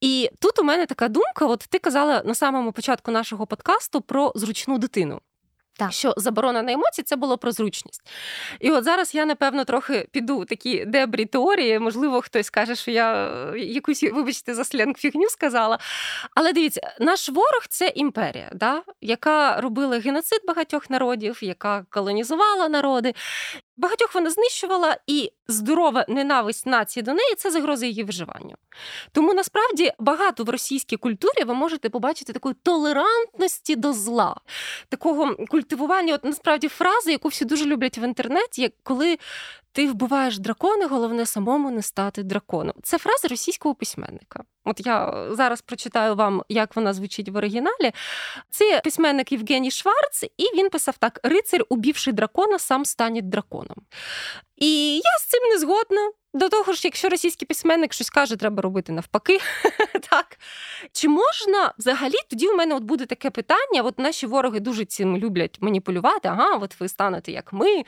І 0.00 0.30
тут 0.40 0.58
у 0.58 0.62
мене 0.62 0.86
така 0.86 1.08
думка: 1.08 1.46
от 1.46 1.66
ти 1.70 1.78
казала 1.78 2.22
на 2.24 2.34
самому 2.34 2.72
початку 2.72 3.10
нашого 3.10 3.46
подкасту 3.46 4.00
про 4.00 4.32
зручну 4.34 4.78
дитину. 4.78 5.20
Так. 5.78 5.92
Що 5.92 6.14
заборона 6.16 6.62
на 6.62 6.72
емоції 6.72 7.04
це 7.04 7.16
було 7.16 7.38
про 7.38 7.52
зручність. 7.52 8.02
І 8.60 8.70
от 8.70 8.84
зараз 8.84 9.14
я, 9.14 9.24
напевно, 9.24 9.64
трохи 9.64 10.08
піду 10.10 10.44
такі 10.44 10.84
дебрі 10.84 11.24
теорії. 11.24 11.78
Можливо, 11.78 12.20
хтось 12.20 12.50
каже, 12.50 12.76
що 12.76 12.90
я 12.90 13.26
е, 13.52 13.58
якусь, 13.58 14.02
вибачте, 14.02 14.54
за 14.54 14.64
сленг 14.64 14.94
фігню 14.96 15.28
сказала. 15.28 15.78
Але 16.34 16.52
дивіться, 16.52 16.94
наш 17.00 17.28
ворог 17.28 17.66
це 17.70 17.88
імперія, 17.88 18.50
да? 18.54 18.82
яка 19.00 19.60
робила 19.60 19.98
геноцид 19.98 20.40
багатьох 20.46 20.90
народів, 20.90 21.38
яка 21.42 21.84
колонізувала 21.90 22.68
народи. 22.68 23.14
Багатьох 23.76 24.14
вона 24.14 24.30
знищувала, 24.30 24.96
і 25.06 25.32
здорова 25.48 26.04
ненависть 26.08 26.66
нації 26.66 27.02
до 27.02 27.12
неї 27.12 27.34
це 27.36 27.50
загроза 27.50 27.86
її 27.86 28.04
виживанню. 28.04 28.54
Тому 29.12 29.34
насправді 29.34 29.92
багато 29.98 30.44
в 30.44 30.48
російській 30.48 30.96
культурі 30.96 31.44
ви 31.44 31.54
можете 31.54 31.88
побачити 31.88 32.32
такої 32.32 32.54
толерантності 32.62 33.76
до 33.76 33.92
зла, 33.92 34.36
такого 34.88 35.36
культивування, 35.36 36.14
от 36.14 36.24
насправді 36.24 36.68
фрази, 36.68 37.12
яку 37.12 37.28
всі 37.28 37.44
дуже 37.44 37.64
люблять 37.64 37.98
в 37.98 38.04
інтернеті, 38.04 38.62
як 38.62 38.72
коли 38.82 39.18
ти 39.72 39.88
вбиваєш 39.88 40.38
дракона, 40.38 40.86
головне 40.86 41.26
самому 41.26 41.70
не 41.70 41.82
стати 41.82 42.22
драконом. 42.22 42.74
Це 42.82 42.98
фраза 42.98 43.28
російського 43.28 43.74
письменника. 43.74 44.44
От 44.64 44.86
я 44.86 45.26
зараз 45.30 45.62
прочитаю 45.62 46.14
вам, 46.14 46.42
як 46.48 46.76
вона 46.76 46.92
звучить 46.92 47.28
в 47.28 47.36
оригіналі. 47.36 47.92
Це 48.50 48.80
письменник 48.84 49.32
Євгеній 49.32 49.70
Шварц, 49.70 50.22
і 50.22 50.56
він 50.56 50.70
писав 50.70 50.96
так: 50.98 51.20
Рицар, 51.22 51.64
убивши 51.68 52.12
дракона, 52.12 52.58
сам 52.58 52.84
стане 52.84 53.20
драконом. 53.20 53.76
І 54.62 54.94
я 54.96 55.18
з 55.20 55.24
цим 55.26 55.42
не 55.48 55.58
згодна. 55.58 56.10
До 56.34 56.48
того 56.48 56.72
ж, 56.72 56.80
якщо 56.84 57.08
російський 57.08 57.46
письменник 57.46 57.92
щось 57.92 58.10
каже, 58.10 58.36
треба 58.36 58.62
робити 58.62 58.92
навпаки. 58.92 59.40
так. 60.10 60.38
Чи 60.92 61.08
можна 61.08 61.72
взагалі 61.78 62.14
тоді 62.30 62.48
у 62.48 62.54
мене 62.54 62.74
от 62.74 62.82
буде 62.82 63.06
таке 63.06 63.30
питання? 63.30 63.82
От 63.82 63.98
наші 63.98 64.26
вороги 64.26 64.60
дуже 64.60 64.84
цим 64.84 65.16
люблять 65.16 65.58
маніпулювати. 65.60 66.28
Ага, 66.28 66.56
от 66.56 66.80
ви 66.80 66.88
станете 66.88 67.32
як 67.32 67.52
ми. 67.52 67.84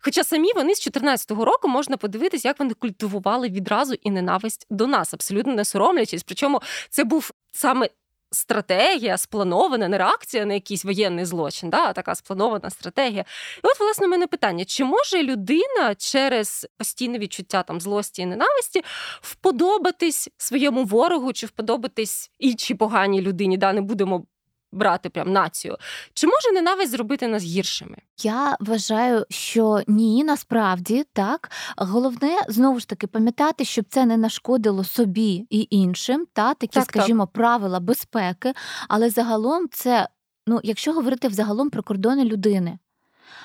Хоча 0.00 0.24
самі 0.24 0.52
вони 0.54 0.74
з 0.74 0.80
14 0.80 1.30
року 1.30 1.68
можна 1.68 1.96
подивитися, 1.96 2.48
як 2.48 2.58
вони 2.58 2.74
культивували 2.74 3.48
відразу 3.48 3.94
і 3.94 4.10
ненависть 4.10 4.66
до 4.70 4.86
нас, 4.86 5.14
абсолютно 5.14 5.54
не 5.54 5.64
соромлячись. 5.64 6.22
Причому 6.22 6.60
це 6.90 7.04
був 7.04 7.30
саме 7.52 7.88
стратегія 8.30 9.18
спланована, 9.18 9.88
не 9.88 9.98
реакція 9.98 10.44
на 10.44 10.54
якийсь 10.54 10.84
воєнний 10.84 11.24
злочин, 11.24 11.70
да, 11.70 11.84
а 11.84 11.92
така 11.92 12.14
спланована 12.14 12.70
стратегія. 12.70 13.24
І 13.64 13.66
от, 13.66 13.80
власне, 13.80 14.06
в 14.06 14.10
мене 14.10 14.26
питання: 14.26 14.64
чи 14.64 14.84
може 14.84 15.22
людина 15.22 15.94
через 15.98 16.66
постійне 16.76 17.18
відчуття 17.18 17.62
там 17.62 17.80
злості 17.80 18.22
і 18.22 18.26
ненависті 18.26 18.82
вподобатись 19.20 20.28
своєму 20.36 20.84
ворогу, 20.84 21.32
чи 21.32 21.46
вподобатись 21.46 22.30
іншій 22.38 22.74
поганій 22.74 23.22
людині? 23.22 23.56
Да, 23.56 23.72
Не 23.72 23.80
будемо 23.80 24.24
брати 24.72 25.08
прям 25.08 25.32
націю. 25.32 25.76
Чи 26.14 26.26
може 26.26 26.52
ненависть 26.52 26.90
зробити 26.90 27.28
нас 27.28 27.42
гіршими? 27.42 27.96
Я 28.22 28.56
вважаю, 28.60 29.26
що 29.30 29.82
ні, 29.86 30.24
насправді 30.24 31.04
так. 31.12 31.50
Головне 31.76 32.38
знову 32.48 32.80
ж 32.80 32.88
таки 32.88 33.06
пам'ятати, 33.06 33.64
щоб 33.64 33.84
це 33.88 34.06
не 34.06 34.16
нашкодило 34.16 34.84
собі 34.84 35.46
і 35.50 35.68
іншим, 35.70 36.26
та 36.32 36.54
такі, 36.54 36.80
так, 36.80 36.84
скажімо, 36.84 37.26
так. 37.26 37.32
правила 37.32 37.80
безпеки. 37.80 38.52
Але 38.88 39.10
загалом 39.10 39.68
це. 39.72 40.08
Ну, 40.46 40.60
якщо 40.62 40.92
говорити 40.92 41.28
взагалом 41.28 41.70
про 41.70 41.82
кордони 41.82 42.24
людини, 42.24 42.78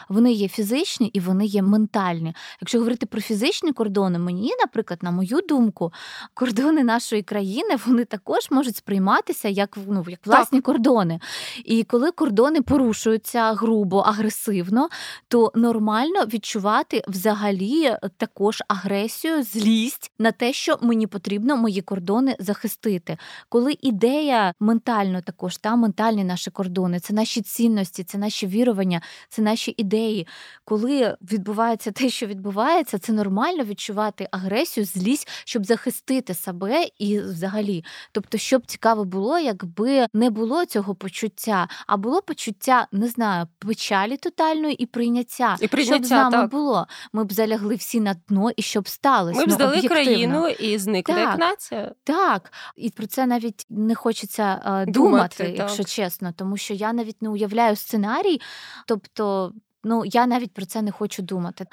вони 0.10 0.32
є 0.32 0.48
фізичні 0.48 1.08
і 1.08 1.20
вони 1.20 1.46
є 1.46 1.62
ментальні. 1.62 2.36
Якщо 2.62 2.78
говорити 2.78 3.06
про 3.06 3.22
фізичні 3.22 3.74
кордони, 3.74 4.20
мені, 4.20 4.52
наприклад, 4.60 5.00
на 5.04 5.12
мою 5.12 5.42
думку, 5.50 5.94
кордони 6.34 6.84
нашої 6.84 7.22
країни 7.24 7.76
вони 7.86 8.06
також 8.06 8.52
можуть 8.52 8.76
сприйматися 8.76 9.50
як 9.50 9.78
ну, 9.88 10.06
як 10.08 10.20
власні 10.26 10.60
так. 10.60 10.66
кордони. 10.66 11.20
І 11.66 11.84
коли 11.84 12.12
кордони 12.12 12.62
порушуються 12.62 13.54
грубо, 13.54 13.98
агресивно, 13.98 14.90
то 15.28 15.52
нормально 15.56 16.26
відчувати 16.26 17.04
взагалі 17.08 17.98
також 18.18 18.64
агресію, 18.68 19.44
злість 19.44 20.12
на 20.20 20.32
те, 20.32 20.54
що 20.54 20.78
мені 20.82 21.08
потрібно 21.08 21.58
мої 21.58 21.82
кордони 21.82 22.36
захистити. 22.40 23.18
Коли 23.50 23.78
ідея 23.82 24.54
ментально 24.60 25.22
також 25.22 25.58
та 25.58 25.76
ментальні 25.76 26.24
наші 26.24 26.52
кордони, 26.52 27.00
це 27.00 27.14
наші 27.14 27.42
цінності, 27.42 28.04
це 28.04 28.18
наші 28.18 28.48
вірування, 28.48 29.02
це 29.30 29.42
наші 29.42 29.74
ідеї 29.78 29.93
ідеї, 29.94 30.28
коли 30.66 31.18
відбувається 31.22 31.92
те, 31.92 32.10
що 32.10 32.26
відбувається, 32.26 33.00
це 33.00 33.14
нормально 33.14 33.64
відчувати 33.64 34.28
агресію, 34.32 34.86
злість, 34.86 35.30
щоб 35.46 35.66
захистити 35.66 36.34
себе 36.34 36.88
і 36.98 37.20
взагалі. 37.20 37.84
Тобто, 38.12 38.38
щоб 38.38 38.66
цікаво 38.66 39.06
було, 39.06 39.40
якби 39.40 40.08
не 40.14 40.30
було 40.30 40.66
цього 40.66 40.96
почуття, 40.96 41.68
а 41.88 41.98
було 41.98 42.22
почуття, 42.22 42.88
не 42.92 43.08
знаю, 43.08 43.48
печалі 43.60 44.18
тотальної 44.18 44.76
і 44.76 44.86
прийняття. 44.86 45.58
І 45.62 45.68
прийняття, 45.68 45.96
щоб 45.96 46.06
з 46.06 46.12
нами 46.12 46.38
так. 46.38 46.52
було. 46.52 46.88
Ми 47.14 47.24
б 47.24 47.34
залягли 47.34 47.76
всі 47.76 48.00
на 48.00 48.14
дно 48.28 48.52
і 48.56 48.62
щоб 48.62 48.88
сталося. 48.88 49.40
Ми 49.40 49.46
б 49.46 49.50
ну, 49.50 49.56
здали 49.56 49.78
об'єктивно. 49.78 50.04
країну 50.04 50.48
і 50.48 50.78
зникли 50.78 51.16
так, 51.16 51.30
як 51.30 51.40
нація. 51.40 51.92
Так, 52.04 52.54
і 52.76 52.90
про 52.90 53.08
це 53.08 53.26
навіть 53.26 53.66
не 53.70 53.96
хочеться 53.96 54.44
uh, 54.44 54.92
думати, 54.92 55.44
думати 55.44 55.56
якщо 55.58 55.84
чесно, 55.84 56.34
тому 56.36 56.58
що 56.58 56.74
я 56.74 56.94
навіть 56.94 57.22
не 57.22 57.30
уявляю 57.30 57.76
сценарій, 57.76 58.42
тобто 58.88 59.54
Ну 59.84 60.06
я 60.06 60.28
навіть 60.28 60.54
про 60.54 60.66
це 60.66 60.82
не 60.82 60.92
хочу 60.92 61.22
думати. 61.22 61.66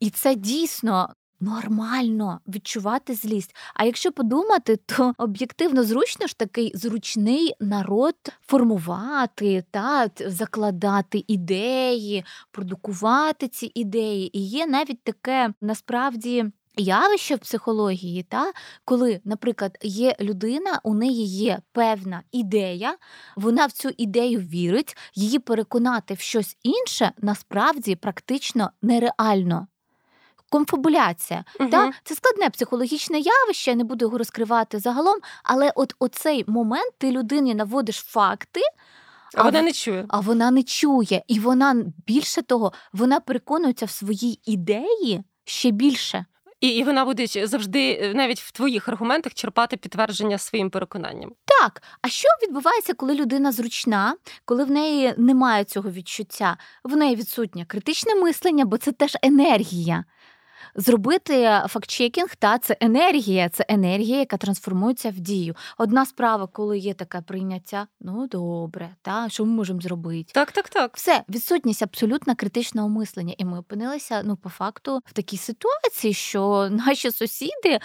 І 0.00 0.10
це 0.10 0.34
дійсно. 0.34 1.08
Нормально 1.40 2.40
відчувати 2.48 3.14
злість. 3.14 3.56
А 3.74 3.84
якщо 3.84 4.12
подумати, 4.12 4.76
то 4.76 5.12
об'єктивно 5.18 5.84
зручно 5.84 6.26
ж 6.26 6.38
такий 6.38 6.72
зручний 6.74 7.54
народ 7.60 8.14
формувати, 8.46 9.64
та 9.70 10.10
закладати 10.26 11.24
ідеї, 11.26 12.24
продукувати 12.50 13.48
ці 13.48 13.72
ідеї. 13.74 14.38
І 14.38 14.48
є 14.48 14.66
навіть 14.66 15.02
таке 15.02 15.52
насправді 15.60 16.44
явище 16.78 17.34
в 17.34 17.38
психології, 17.38 18.22
та 18.22 18.52
коли, 18.84 19.20
наприклад, 19.24 19.78
є 19.82 20.16
людина, 20.20 20.80
у 20.82 20.94
неї 20.94 21.26
є 21.26 21.58
певна 21.72 22.22
ідея, 22.32 22.96
вона 23.36 23.66
в 23.66 23.72
цю 23.72 23.90
ідею 23.96 24.40
вірить, 24.40 24.96
її 25.14 25.38
переконати 25.38 26.14
в 26.14 26.20
щось 26.20 26.56
інше 26.62 27.12
насправді 27.18 27.96
практично 27.96 28.70
нереально. 28.82 29.66
Конфабуляція. 30.50 31.44
Угу. 31.60 31.70
Та? 31.70 31.92
Це 32.04 32.14
складне 32.14 32.50
психологічне 32.50 33.18
явище, 33.18 33.70
я 33.70 33.76
не 33.76 33.84
буду 33.84 34.04
його 34.04 34.18
розкривати 34.18 34.78
загалом, 34.78 35.16
але 35.44 35.72
от 35.74 35.94
оцей 35.98 36.44
момент 36.46 36.92
ти 36.98 37.10
людині 37.10 37.54
наводиш 37.54 37.96
факти. 37.96 38.60
А, 39.34 39.40
а 39.40 39.42
вона 39.42 39.62
не 39.62 39.72
чує. 39.72 40.04
А 40.08 40.20
вона 40.20 40.50
не 40.50 40.62
чує. 40.62 41.22
І 41.26 41.40
вона 41.40 41.84
більше 42.06 42.42
того, 42.42 42.72
вона 42.92 43.20
переконується 43.20 43.86
в 43.86 43.90
своїй 43.90 44.40
ідеї 44.44 45.22
ще 45.44 45.70
більше. 45.70 46.24
І 46.60 46.68
і 46.68 46.84
вона 46.84 47.04
буде 47.04 47.26
завжди, 47.26 47.98
е, 48.02 48.14
навіть 48.14 48.40
в 48.40 48.52
твоїх 48.52 48.88
аргументах, 48.88 49.34
черпати 49.34 49.76
підтвердження 49.76 50.38
своїм 50.38 50.70
переконанням. 50.70 51.32
Так, 51.44 51.82
а 52.02 52.08
що 52.08 52.28
відбувається, 52.42 52.94
коли 52.94 53.14
людина 53.14 53.52
зручна, 53.52 54.16
коли 54.44 54.64
в 54.64 54.70
неї 54.70 55.14
немає 55.16 55.64
цього 55.64 55.90
відчуття? 55.90 56.56
В 56.84 56.96
неї 56.96 57.16
відсутнє 57.16 57.64
критичне 57.64 58.14
мислення, 58.14 58.64
бо 58.64 58.78
це 58.78 58.92
теж 58.92 59.16
енергія 59.22 60.04
зробити 60.74 61.60
фактчекінг, 61.68 62.36
та 62.36 62.58
це 62.58 62.76
енергія, 62.80 63.48
це 63.48 63.64
енергія, 63.68 64.18
яка 64.18 64.36
трансформується 64.36 65.10
в 65.10 65.20
дію. 65.20 65.54
Одна 65.78 66.06
справа, 66.06 66.46
коли 66.46 66.78
є 66.78 66.94
таке 66.94 67.20
прийняття, 67.20 67.86
ну 68.00 68.26
добре, 68.26 68.90
та 69.02 69.28
що 69.28 69.44
ми 69.44 69.52
можемо 69.52 69.80
зробити? 69.80 70.32
Так, 70.34 70.52
так, 70.52 70.68
так. 70.68 70.96
Все, 70.96 71.22
відсутність 71.28 71.82
абсолютно 71.82 72.36
критичного 72.36 72.88
мислення. 72.88 73.34
І 73.38 73.44
ми 73.44 73.58
опинилися 73.58 74.22
ну, 74.24 74.36
по 74.36 74.48
факту 74.48 75.00
в 75.04 75.12
такій 75.12 75.36
ситуації, 75.36 76.14
що 76.14 76.68
наші 76.86 77.10
сусіди 77.10 77.78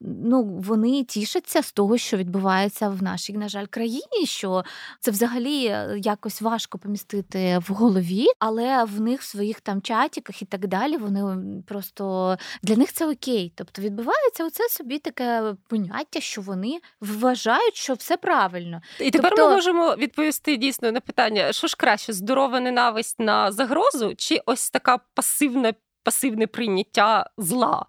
ну, 0.00 0.44
вони 0.44 1.04
тішаться 1.04 1.62
з 1.62 1.72
того, 1.72 1.98
що 1.98 2.16
відбувається 2.16 2.88
в 2.88 3.02
нашій, 3.02 3.32
на 3.32 3.48
жаль, 3.48 3.66
країні. 3.66 4.00
Що 4.24 4.64
це 5.00 5.10
взагалі 5.10 5.66
е, 5.66 6.00
якось 6.02 6.42
важко 6.42 6.78
помістити 6.78 7.58
в 7.68 7.72
голові, 7.72 8.26
але 8.38 8.84
в 8.84 9.00
них 9.00 9.20
в 9.20 9.24
своїх 9.24 9.60
там 9.60 9.82
чатіках 9.82 10.42
і 10.42 10.44
так 10.44 10.66
далі 10.66 10.96
вони 10.96 11.46
просто 11.66 12.29
для 12.62 12.76
них 12.76 12.92
це 12.92 13.06
окей. 13.06 13.52
Тобто 13.56 13.82
відбувається 13.82 14.44
оце 14.44 14.68
собі 14.68 14.98
таке 14.98 15.54
поняття, 15.68 16.20
що 16.20 16.40
вони 16.40 16.78
вважають, 17.00 17.76
що 17.76 17.94
все 17.94 18.16
правильно. 18.16 18.82
І 19.00 19.10
тепер 19.10 19.30
тобто... 19.30 19.48
ми 19.48 19.54
можемо 19.54 19.94
відповісти 19.94 20.56
дійсно 20.56 20.92
на 20.92 21.00
питання: 21.00 21.52
що 21.52 21.66
ж 21.66 21.76
краще, 21.76 22.12
здорова 22.12 22.60
ненависть 22.60 23.20
на 23.20 23.52
загрозу, 23.52 24.14
чи 24.16 24.40
ось 24.46 24.70
така 24.70 24.98
пасивна, 25.14 25.72
пасивне 26.02 26.46
прийняття 26.46 27.30
зла? 27.38 27.86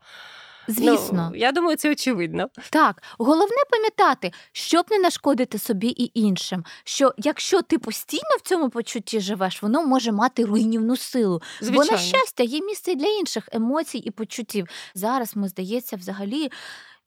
Звісно, 0.67 1.29
ну, 1.31 1.37
я 1.39 1.51
думаю, 1.51 1.77
це 1.77 1.91
очевидно. 1.91 2.49
Так, 2.69 3.03
головне 3.17 3.57
пам'ятати, 3.71 4.31
щоб 4.51 4.85
не 4.91 4.99
нашкодити 4.99 5.59
собі 5.59 5.87
і 5.87 6.19
іншим. 6.19 6.63
Що 6.83 7.13
якщо 7.17 7.61
ти 7.61 7.77
постійно 7.77 8.29
в 8.39 8.41
цьому 8.41 8.69
почутті 8.69 9.19
живеш, 9.19 9.63
воно 9.63 9.85
може 9.85 10.11
мати 10.11 10.45
руйнівну 10.45 10.97
силу. 10.97 11.41
Звичайно. 11.61 11.85
Бо 11.85 11.91
на 11.91 11.97
щастя 11.97 12.43
є 12.43 12.61
місце 12.61 12.95
для 12.95 13.07
інших 13.07 13.49
емоцій 13.51 13.97
і 13.97 14.11
почуттів. 14.11 14.67
Зараз 14.93 15.35
ми 15.35 15.47
здається, 15.47 15.95
взагалі 15.95 16.51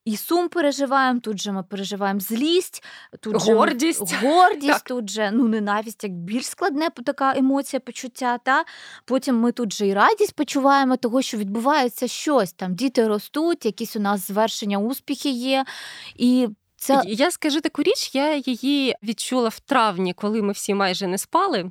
і 0.04 0.16
сум 0.16 0.48
переживаємо, 0.48 1.20
тут 1.20 1.40
же 1.40 1.52
ми 1.52 1.62
переживаємо 1.62 2.20
злість, 2.20 2.84
тут 3.20 3.36
гордість, 3.36 4.08
же 4.08 4.16
ми, 4.22 4.28
гордість 4.28 4.84
тут 4.84 5.10
же 5.10 5.30
ну 5.32 5.48
ненависть, 5.48 6.04
як 6.04 6.12
більш 6.12 6.46
складне 6.46 6.88
така 7.04 7.34
емоція, 7.36 7.80
почуття. 7.80 8.38
Та 8.38 8.64
Потім 9.04 9.40
ми 9.40 9.52
тут 9.52 9.72
же 9.72 9.86
і 9.86 9.94
радість 9.94 10.34
почуваємо 10.34 10.96
того, 10.96 11.22
що 11.22 11.36
відбувається 11.36 12.08
щось. 12.08 12.52
Там 12.52 12.74
діти 12.74 13.08
ростуть, 13.08 13.64
якісь 13.64 13.96
у 13.96 14.00
нас 14.00 14.26
звершення, 14.26 14.78
успіхи 14.78 15.30
є. 15.30 15.64
І 16.16 16.48
це... 16.76 17.02
Я 17.06 17.30
скажу 17.30 17.60
таку 17.60 17.82
річ, 17.82 18.10
я 18.14 18.36
її 18.46 18.94
відчула 19.02 19.48
в 19.48 19.60
травні, 19.60 20.12
коли 20.12 20.42
ми 20.42 20.52
всі 20.52 20.74
майже 20.74 21.06
не 21.06 21.18
спали. 21.18 21.70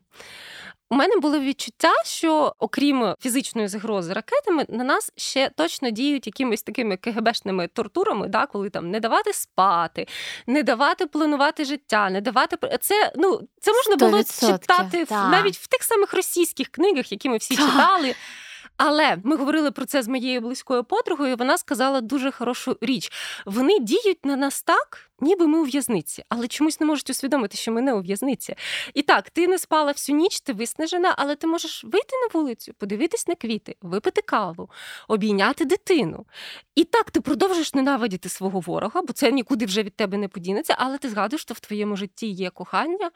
У 0.90 0.96
мене 0.96 1.18
було 1.18 1.40
відчуття, 1.40 1.94
що 2.06 2.56
окрім 2.60 3.16
фізичної 3.20 3.68
загрози 3.68 4.14
ракетами, 4.14 4.66
на 4.70 4.84
нас 4.84 5.12
ще 5.16 5.52
точно 5.58 5.90
діють 5.90 6.28
якимись 6.28 6.64
такими 6.64 6.98
КГБшними 6.98 7.68
тортурами, 7.68 8.28
да, 8.28 8.46
коли 8.46 8.70
там 8.70 8.92
не 8.92 9.00
давати 9.00 9.34
спати, 9.34 10.08
не 10.48 10.64
давати 10.64 11.06
планувати 11.06 11.66
життя, 11.66 12.10
не 12.10 12.22
давати 12.22 12.78
це. 12.82 13.12
Ну 13.16 13.42
це 13.62 13.74
можна 13.74 13.96
було 13.96 14.24
читати 14.24 15.06
та. 15.06 15.30
навіть 15.30 15.58
в 15.58 15.68
тих 15.68 15.84
самих 15.84 16.14
російських 16.14 16.68
книгах, 16.68 17.12
які 17.12 17.30
ми 17.30 17.38
всі 17.38 17.56
та. 17.56 17.62
читали. 17.62 18.16
Але 18.78 19.18
ми 19.24 19.36
говорили 19.36 19.72
про 19.72 19.86
це 19.86 20.04
з 20.04 20.08
моєю 20.08 20.42
близькою 20.42 20.84
подругою. 20.84 21.36
Вона 21.36 21.58
сказала 21.58 22.02
дуже 22.02 22.32
хорошу 22.32 22.78
річ. 22.82 23.12
Вони 23.46 23.80
діють 23.80 24.26
на 24.26 24.36
нас 24.36 24.64
так, 24.64 25.12
ніби 25.24 25.48
ми 25.48 25.60
у 25.60 25.64
в'язниці, 25.64 26.24
але 26.30 26.48
чомусь 26.48 26.80
не 26.80 26.86
можуть 26.86 27.10
усвідомити, 27.10 27.58
що 27.58 27.72
ми 27.72 27.82
не 27.82 27.94
у 27.94 28.02
в'язниці. 28.02 28.56
І 28.94 29.02
так, 29.02 29.30
ти 29.30 29.48
не 29.48 29.58
спала 29.58 29.92
всю 29.92 30.18
ніч, 30.18 30.40
ти 30.40 30.54
виснажена, 30.54 31.16
але 31.18 31.36
ти 31.36 31.48
можеш 31.48 31.84
вийти 31.84 32.16
на 32.16 32.40
вулицю, 32.40 32.74
подивитись 32.74 33.28
на 33.28 33.36
квіти, 33.36 33.76
випити 33.82 34.22
каву, 34.22 34.70
обійняти 35.08 35.66
дитину. 35.66 36.26
І 36.76 36.84
так, 36.84 37.12
ти 37.12 37.22
продовжуєш 37.22 37.74
ненавидіти 37.74 38.30
свого 38.30 38.60
ворога, 38.60 39.02
бо 39.02 39.14
це 39.14 39.32
нікуди 39.32 39.66
вже 39.66 39.84
від 39.84 39.96
тебе 39.96 40.18
не 40.18 40.28
подінеться, 40.28 40.76
але 40.78 40.98
ти 40.98 41.10
згадуєш, 41.10 41.42
що 41.42 41.54
в 41.54 41.60
твоєму 41.60 41.96
житті 41.96 42.28
є 42.28 42.50
кохання, 42.50 43.12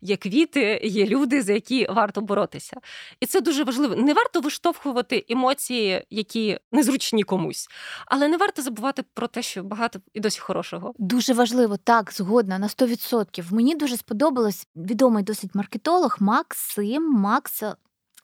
є 0.00 0.16
квіти, 0.16 0.80
є 0.84 1.06
люди, 1.06 1.42
за 1.42 1.52
які 1.52 1.86
варто 1.90 2.20
боротися. 2.20 2.76
І 3.20 3.26
це 3.26 3.40
дуже 3.40 3.64
важливо. 3.64 3.96
Не 3.96 4.14
варто 4.14 4.40
виштовхувати 4.40 5.24
емоції, 5.28 6.04
які 6.10 6.58
незручні 6.72 7.22
комусь, 7.22 7.68
але 8.06 8.28
не 8.28 8.36
варто 8.36 8.62
забувати 8.62 9.04
про 9.14 9.26
те, 9.26 9.42
що 9.42 9.62
багато 9.62 10.00
і 10.14 10.20
досі 10.20 10.40
хорошого. 10.40 10.94
Дуже 10.98 11.32
важливо, 11.52 11.76
так, 11.76 12.12
згодна 12.12 12.58
на 12.58 12.66
100%. 12.66 13.52
Мені 13.54 13.74
дуже 13.74 13.96
сподобалось 13.96 14.66
відомий 14.76 15.24
досить 15.24 15.54
маркетолог 15.54 16.16
Максим 16.20 17.12
Макс. 17.12 17.62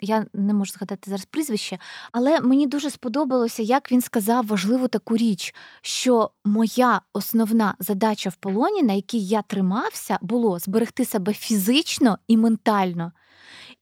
Я 0.01 0.27
не 0.33 0.55
можу 0.55 0.73
згадати 0.73 1.11
зараз 1.11 1.25
прізвище, 1.25 1.79
але 2.13 2.41
мені 2.41 2.67
дуже 2.67 2.91
сподобалося, 2.91 3.63
як 3.63 3.93
він 3.93 4.01
сказав 4.01 4.47
важливу 4.47 4.89
таку 4.89 5.17
річ, 5.17 5.55
що 5.83 6.31
моя 6.45 7.01
основна 7.13 7.75
задача 7.79 8.31
в 8.31 8.35
полоні, 8.35 8.83
на 8.83 8.93
якій 8.93 9.25
я 9.27 9.43
тримався, 9.43 10.19
було 10.21 10.59
зберегти 10.59 11.05
себе 11.05 11.33
фізично 11.33 12.19
і 12.29 12.37
ментально. 12.37 13.13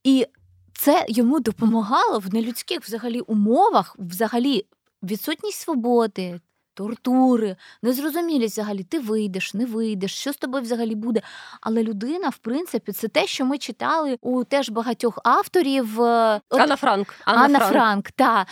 І 0.04 0.26
це 0.72 1.06
йому 1.08 1.40
допомагало 1.40 2.18
в 2.18 2.34
нелюдських 2.34 2.80
взагалі 2.80 3.20
умовах, 3.20 3.96
взагалі 3.98 4.66
відсутність 5.02 5.60
свободи, 5.60 6.40
тортури, 6.76 7.56
незрозумілість 7.82 8.54
взагалі, 8.54 8.82
ти 8.82 8.98
вийдеш, 8.98 9.54
не 9.54 9.66
вийдеш, 9.66 10.14
що 10.14 10.32
з 10.32 10.36
тобою 10.36 10.62
взагалі 10.62 10.94
буде. 10.94 11.22
Але 11.60 11.82
людина, 11.82 12.28
в 12.28 12.38
принципі, 12.38 12.92
це 12.92 13.08
те, 13.08 13.26
що 13.26 13.44
ми 13.44 13.58
читали 13.58 14.18
у 14.20 14.44
теж 14.44 14.70
багатьох 14.70 15.18
авторів. 15.24 16.02
Е, 16.02 16.40
от, 16.50 16.60
Анна 16.60 16.76
Франк. 16.76 17.14
Анна, 17.24 17.44
Анна 17.44 17.58
Франк, 17.58 17.72
Франк 17.72 18.10
та. 18.10 18.46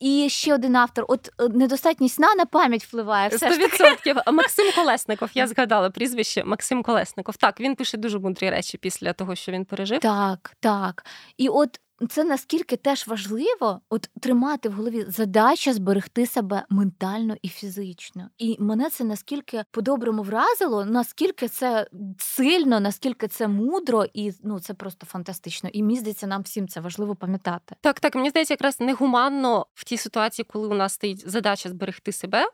І 0.00 0.28
ще 0.28 0.54
один 0.54 0.76
автор, 0.76 1.04
от 1.08 1.28
е, 1.40 1.48
недостатність 1.48 2.14
сна 2.14 2.34
на 2.34 2.44
пам'ять 2.44 2.84
впливає. 2.84 3.28
Все 3.28 3.50
100%. 3.50 4.32
Максим 4.32 4.72
Колесников. 4.74 5.30
Я 5.34 5.46
згадала 5.46 5.90
прізвище 5.90 6.44
Максим 6.44 6.82
Колесников. 6.82 7.36
Так, 7.36 7.60
він 7.60 7.74
пише 7.74 7.98
дуже 7.98 8.18
мудрі 8.18 8.50
речі 8.50 8.78
після 8.78 9.12
того, 9.12 9.34
що 9.34 9.52
він 9.52 9.64
пережив. 9.64 10.00
Так, 10.00 10.52
так. 10.60 11.06
І 11.36 11.48
от 11.48 11.80
це 12.08 12.24
наскільки 12.24 12.76
теж 12.76 13.06
важливо 13.06 13.80
от 13.88 14.10
тримати 14.20 14.68
в 14.68 14.72
голові 14.72 15.04
задача 15.08 15.72
зберегти 15.72 16.26
себе 16.26 16.64
ментально 16.70 17.36
і 17.42 17.48
фізично. 17.48 18.28
І 18.38 18.56
мене 18.60 18.90
це 18.90 19.04
наскільки 19.04 19.64
по-доброму 19.70 20.22
вразило, 20.22 20.84
наскільки 20.84 21.48
це 21.48 21.86
сильно, 22.18 22.80
наскільки 22.80 23.28
це 23.28 23.48
мудро, 23.48 24.04
і 24.14 24.32
ну 24.42 24.60
це 24.60 24.74
просто 24.74 25.06
фантастично. 25.06 25.70
І 25.72 25.82
мені 25.82 25.98
здається, 25.98 26.26
нам 26.26 26.42
всім 26.42 26.68
це 26.68 26.80
важливо 26.80 27.14
пам'ятати. 27.14 27.76
Так, 27.80 28.00
так 28.00 28.14
мені 28.14 28.30
здається, 28.30 28.54
якраз 28.54 28.80
негуманно 28.80 29.66
в 29.74 29.84
тій 29.84 29.96
ситуації, 29.96 30.46
коли 30.52 30.68
у 30.68 30.74
нас 30.74 30.92
стоїть 30.92 31.30
задача 31.30 31.68
зберегти 31.68 32.12
себе, 32.12 32.50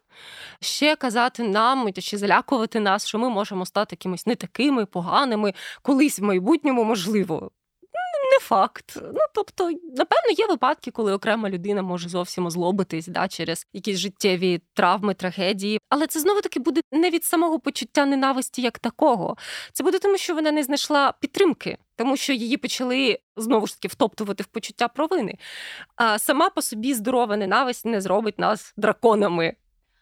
ще 0.61 0.97
казати 0.97 1.49
нам 1.49 1.93
чи 1.93 2.19
залякувати 2.19 2.81
нас, 2.81 3.07
що 3.07 3.19
ми 3.19 3.29
можемо 3.29 3.67
стати 3.67 3.93
якимось 3.93 4.27
не 4.27 4.35
такими 4.35 4.87
поганими, 4.87 5.55
колись 5.83 6.19
в 6.19 6.23
майбутньому 6.23 6.85
можливо 6.85 7.51
не 8.33 8.39
факт. 8.39 8.99
Ну 9.03 9.21
тобто, 9.35 9.65
напевно, 9.71 10.31
є 10.39 10.47
випадки, 10.47 10.91
коли 10.91 11.13
окрема 11.13 11.51
людина 11.51 11.83
може 11.83 12.09
зовсім 12.09 12.47
озлобитись 12.47 13.07
да, 13.07 13.29
через 13.29 13.67
якісь 13.73 13.97
життєві 13.97 14.61
травми, 14.75 15.15
трагедії. 15.15 15.81
Але 15.89 16.07
це 16.07 16.21
знову 16.21 16.41
таки 16.41 16.61
буде 16.61 16.81
не 16.93 17.11
від 17.11 17.25
самого 17.25 17.61
почуття 17.61 18.07
ненависті 18.07 18.63
як 18.63 18.79
такого. 18.79 19.37
Це 19.73 19.85
буде 19.85 19.99
тому, 19.99 20.19
що 20.19 20.35
вона 20.35 20.53
не 20.53 20.63
знайшла 20.63 21.13
підтримки. 21.21 21.79
Тому 21.97 22.17
що 22.17 22.33
її 22.33 22.57
почали 22.57 23.19
знову 23.37 23.67
ж 23.67 23.75
таки 23.75 23.89
втоптувати 23.89 24.43
в 24.43 24.47
почуття 24.47 24.89
провини. 24.89 25.39
А 25.97 26.19
сама 26.19 26.51
по 26.51 26.63
собі 26.63 26.95
здорова 26.95 27.37
ненависть 27.37 27.85
не 27.87 28.01
зробить 28.01 28.39
нас 28.39 28.73
драконами. 28.77 29.57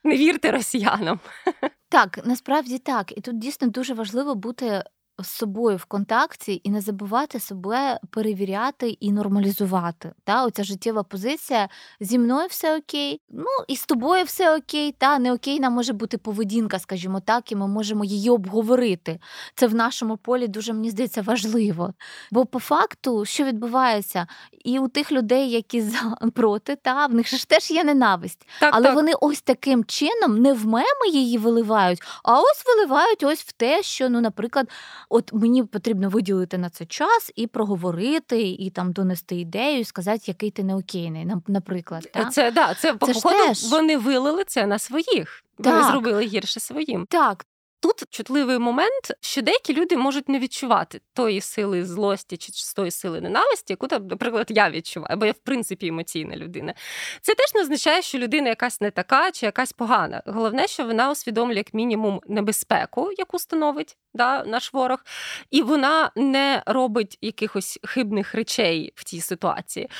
Не 0.04 0.16
вірте 0.16 0.50
росіянам. 0.50 1.20
Так, 1.92 2.18
насправді 2.24 2.78
так. 2.78 3.18
І 3.18 3.20
тут 3.20 3.38
дійсно 3.38 3.68
дуже 3.68 3.94
важливо 3.94 4.34
бути 4.34 4.82
з 5.22 5.28
собою 5.28 5.76
в 5.76 5.84
контакті 5.84 6.60
і 6.64 6.70
не 6.70 6.80
забувати 6.80 7.40
себе 7.40 8.00
перевіряти 8.10 8.88
і 8.88 9.12
нормалізувати. 9.12 10.12
Та 10.24 10.44
Оця 10.44 10.64
життєва 10.64 11.02
позиція 11.02 11.68
зі 12.00 12.18
мною 12.18 12.46
все 12.50 12.78
окей, 12.78 13.20
ну 13.30 13.46
і 13.68 13.76
з 13.76 13.86
тобою 13.86 14.24
все 14.24 14.56
окей. 14.56 14.94
Та 14.98 15.18
не 15.18 15.32
окей, 15.32 15.60
нам 15.60 15.72
може 15.72 15.92
бути 15.92 16.18
поведінка, 16.18 16.78
скажімо 16.78 17.20
так, 17.20 17.52
і 17.52 17.56
ми 17.56 17.68
можемо 17.68 18.04
її 18.04 18.30
обговорити. 18.30 19.20
Це 19.54 19.66
в 19.66 19.74
нашому 19.74 20.16
полі 20.16 20.48
дуже 20.48 20.72
мені 20.72 20.90
здається 20.90 21.22
важливо. 21.22 21.94
Бо 22.30 22.46
по 22.46 22.58
факту, 22.58 23.24
що 23.24 23.44
відбувається, 23.44 24.26
і 24.64 24.78
у 24.78 24.88
тих 24.88 25.12
людей, 25.12 25.50
які 25.50 25.80
за 25.82 26.16
проти, 26.34 26.76
та 26.76 27.06
в 27.06 27.14
них 27.14 27.28
ж 27.28 27.48
теж 27.48 27.70
є 27.70 27.84
ненависть, 27.84 28.46
так, 28.60 28.70
але 28.74 28.86
так. 28.86 28.94
вони 28.94 29.12
ось 29.20 29.42
таким 29.42 29.84
чином 29.84 30.38
не 30.38 30.52
в 30.52 30.66
меми 30.66 31.08
її 31.12 31.38
виливають, 31.38 32.02
а 32.22 32.40
ось 32.40 32.64
виливають 32.66 33.22
ось 33.22 33.40
в 33.40 33.52
те, 33.52 33.82
що, 33.82 34.08
ну, 34.08 34.20
наприклад. 34.20 34.68
От 35.12 35.32
мені 35.32 35.64
потрібно 35.64 36.08
виділити 36.08 36.58
на 36.58 36.70
це 36.70 36.86
час 36.86 37.32
і 37.36 37.46
проговорити, 37.46 38.42
і 38.42 38.70
там 38.70 38.92
донести 38.92 39.36
ідею, 39.36 39.78
і 39.80 39.84
сказати, 39.84 40.24
який 40.26 40.50
ти 40.50 40.64
неокейний, 40.64 41.26
наприклад. 41.46 42.08
Так? 42.12 42.32
Це 42.32 42.50
да, 42.50 42.74
це, 42.74 42.78
це 42.80 42.94
походу 42.94 43.46
теж... 43.46 43.70
вони 43.70 43.96
вилили 43.96 44.44
це 44.46 44.66
на 44.66 44.78
своїх. 44.78 45.44
Вони 45.58 45.82
зробили 45.84 46.24
гірше 46.24 46.60
своїм. 46.60 47.06
Так, 47.10 47.46
Тут 47.82 48.04
чутливий 48.10 48.58
момент, 48.58 49.12
що 49.20 49.42
деякі 49.42 49.74
люди 49.74 49.96
можуть 49.96 50.28
не 50.28 50.38
відчувати 50.38 51.00
тої 51.14 51.40
сили 51.40 51.84
злості 51.84 52.36
чи 52.36 52.52
тої 52.76 52.90
сили 52.90 53.20
ненависті, 53.20 53.72
яку 53.72 53.86
там, 53.86 54.06
наприклад, 54.06 54.46
я 54.50 54.70
відчуваю, 54.70 55.16
бо 55.16 55.26
я 55.26 55.32
в 55.32 55.38
принципі 55.38 55.86
емоційна 55.86 56.36
людина. 56.36 56.74
Це 57.20 57.34
теж 57.34 57.54
не 57.54 57.60
означає, 57.60 58.02
що 58.02 58.18
людина 58.18 58.48
якась 58.48 58.80
не 58.80 58.90
така 58.90 59.30
чи 59.30 59.46
якась 59.46 59.72
погана. 59.72 60.22
Головне, 60.26 60.66
що 60.66 60.84
вона 60.84 61.10
усвідомлює 61.10 61.56
як 61.56 61.74
мінімум 61.74 62.20
небезпеку, 62.26 63.10
яку 63.18 63.38
становить 63.38 63.96
да, 64.14 64.44
наш 64.44 64.72
ворог, 64.72 65.04
і 65.50 65.62
вона 65.62 66.10
не 66.16 66.62
робить 66.66 67.18
якихось 67.20 67.78
хибних 67.84 68.34
речей 68.34 68.92
в 68.96 69.04
цій 69.04 69.20
ситуації. 69.20 69.90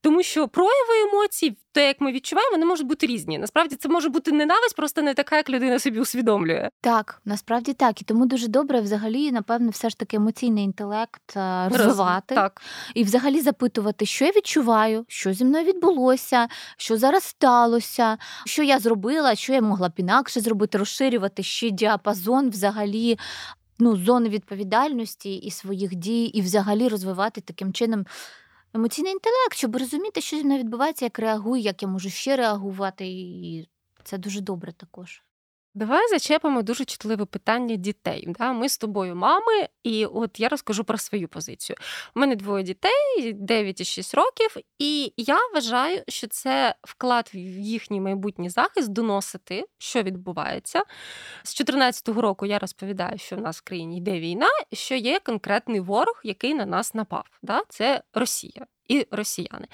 Тому 0.00 0.22
що 0.22 0.48
прояви 0.48 1.10
емоцій, 1.12 1.56
те, 1.72 1.86
як 1.86 2.00
ми 2.00 2.12
відчуваємо, 2.12 2.52
вони 2.52 2.66
можуть 2.66 2.86
бути 2.86 3.06
різні. 3.06 3.38
Насправді 3.38 3.76
це 3.76 3.88
може 3.88 4.08
бути 4.08 4.32
ненависть, 4.32 4.76
просто 4.76 5.02
не 5.02 5.14
така, 5.14 5.36
як 5.36 5.50
людина 5.50 5.78
собі 5.78 6.00
усвідомлює. 6.00 6.70
Так, 6.80 7.20
насправді 7.24 7.72
так. 7.72 8.00
І 8.00 8.04
тому 8.04 8.26
дуже 8.26 8.48
добре, 8.48 8.80
взагалі, 8.80 9.32
напевне, 9.32 9.70
все 9.70 9.90
ж 9.90 9.98
таки 9.98 10.16
емоційний 10.16 10.64
інтелект 10.64 11.36
е, 11.36 11.68
розвивати 11.68 12.34
Роз... 12.34 12.42
так. 12.42 12.62
і 12.94 13.04
взагалі 13.04 13.40
запитувати, 13.40 14.06
що 14.06 14.24
я 14.24 14.30
відчуваю, 14.30 15.04
що 15.08 15.32
зі 15.32 15.44
мною 15.44 15.64
відбулося, 15.64 16.48
що 16.76 16.96
зараз 16.96 17.22
сталося, 17.22 18.18
що 18.46 18.62
я 18.62 18.78
зробила, 18.78 19.34
що 19.34 19.52
я 19.52 19.60
могла 19.60 19.88
б 19.88 19.92
інакше 19.96 20.40
зробити, 20.40 20.78
розширювати 20.78 21.42
ще 21.42 21.70
діапазон 21.70 22.50
взагалі 22.50 23.18
ну, 23.80 23.96
зони 23.96 24.28
відповідальності 24.28 25.34
і 25.34 25.50
своїх 25.50 25.94
дій, 25.94 26.24
і 26.24 26.40
взагалі 26.40 26.88
розвивати 26.88 27.40
таким 27.40 27.72
чином 27.72 28.06
емоційний 28.74 29.12
інтелект, 29.12 29.54
щоб 29.54 29.76
розуміти, 29.76 30.20
що 30.20 30.36
зі 30.36 30.44
мною 30.44 30.60
відбувається, 30.60 31.04
як 31.04 31.18
реагую, 31.18 31.62
як 31.62 31.82
я 31.82 31.88
можу 31.88 32.10
ще 32.10 32.36
реагувати, 32.36 33.06
і 33.06 33.68
це 34.04 34.18
дуже 34.18 34.40
добре 34.40 34.72
також. 34.72 35.22
Давай 35.74 36.08
зачепимо 36.08 36.62
дуже 36.62 36.84
чутливе 36.84 37.24
питання 37.24 37.76
дітей. 37.76 38.24
Да? 38.38 38.52
Ми 38.52 38.68
з 38.68 38.78
тобою 38.78 39.16
мами, 39.16 39.68
і 39.82 40.06
от 40.06 40.40
я 40.40 40.48
розкажу 40.48 40.84
про 40.84 40.98
свою 40.98 41.28
позицію. 41.28 41.76
У 42.16 42.20
мене 42.20 42.36
двоє 42.36 42.64
дітей, 42.64 43.32
9 43.32 43.80
і 43.80 43.84
6 43.84 44.14
років, 44.14 44.56
і 44.78 45.12
я 45.16 45.38
вважаю, 45.54 46.02
що 46.08 46.26
це 46.26 46.74
вклад 46.82 47.30
в 47.34 47.36
їхній 47.58 48.00
майбутній 48.00 48.50
захист 48.50 48.88
доносити, 48.88 49.66
що 49.78 50.02
відбувається. 50.02 50.78
З 51.42 51.54
2014 51.54 52.08
року 52.08 52.46
я 52.46 52.58
розповідаю, 52.58 53.18
що 53.18 53.36
в 53.36 53.40
нас 53.40 53.58
в 53.58 53.62
країні 53.62 53.98
йде 53.98 54.20
війна, 54.20 54.48
що 54.72 54.94
є 54.94 55.20
конкретний 55.20 55.80
ворог, 55.80 56.20
який 56.24 56.54
на 56.54 56.66
нас 56.66 56.94
напав. 56.94 57.24
Да? 57.42 57.62
Це 57.68 58.02
Росія 58.14 58.66
і 58.90 59.06
росіяни. 59.10 59.66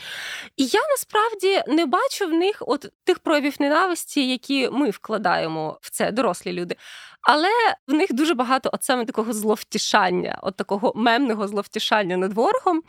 І 0.57 0.66
я 0.66 0.81
насправді 0.90 1.62
не 1.74 1.87
бачу 1.87 2.26
в 2.26 2.33
них 2.33 2.62
от 2.66 2.92
тих 3.05 3.18
проявів 3.18 3.57
ненависті, 3.61 4.31
які 4.31 4.68
ми 4.70 4.90
вкладаємо 4.90 5.79
в 5.83 5.90
це, 5.90 6.12
дорослі 6.12 6.52
люди. 6.52 6.76
Але 7.22 7.48
в 7.87 7.92
них 7.92 8.12
дуже 8.12 8.35
багато 8.35 8.70
от 8.72 8.83
саме 8.83 9.05
такого 9.05 9.33
зловтішання, 9.33 10.38
от 10.42 10.57
такого 10.57 10.92
мемного 10.96 11.48
зловтішання 11.48 12.16
над 12.16 12.33
ворогом. 12.33 12.83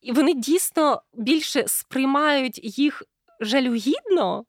І 0.00 0.12
вони 0.12 0.34
дійсно 0.34 1.02
більше 1.14 1.64
сприймають 1.66 2.78
їх 2.78 3.02
жалюгідно. 3.40 4.44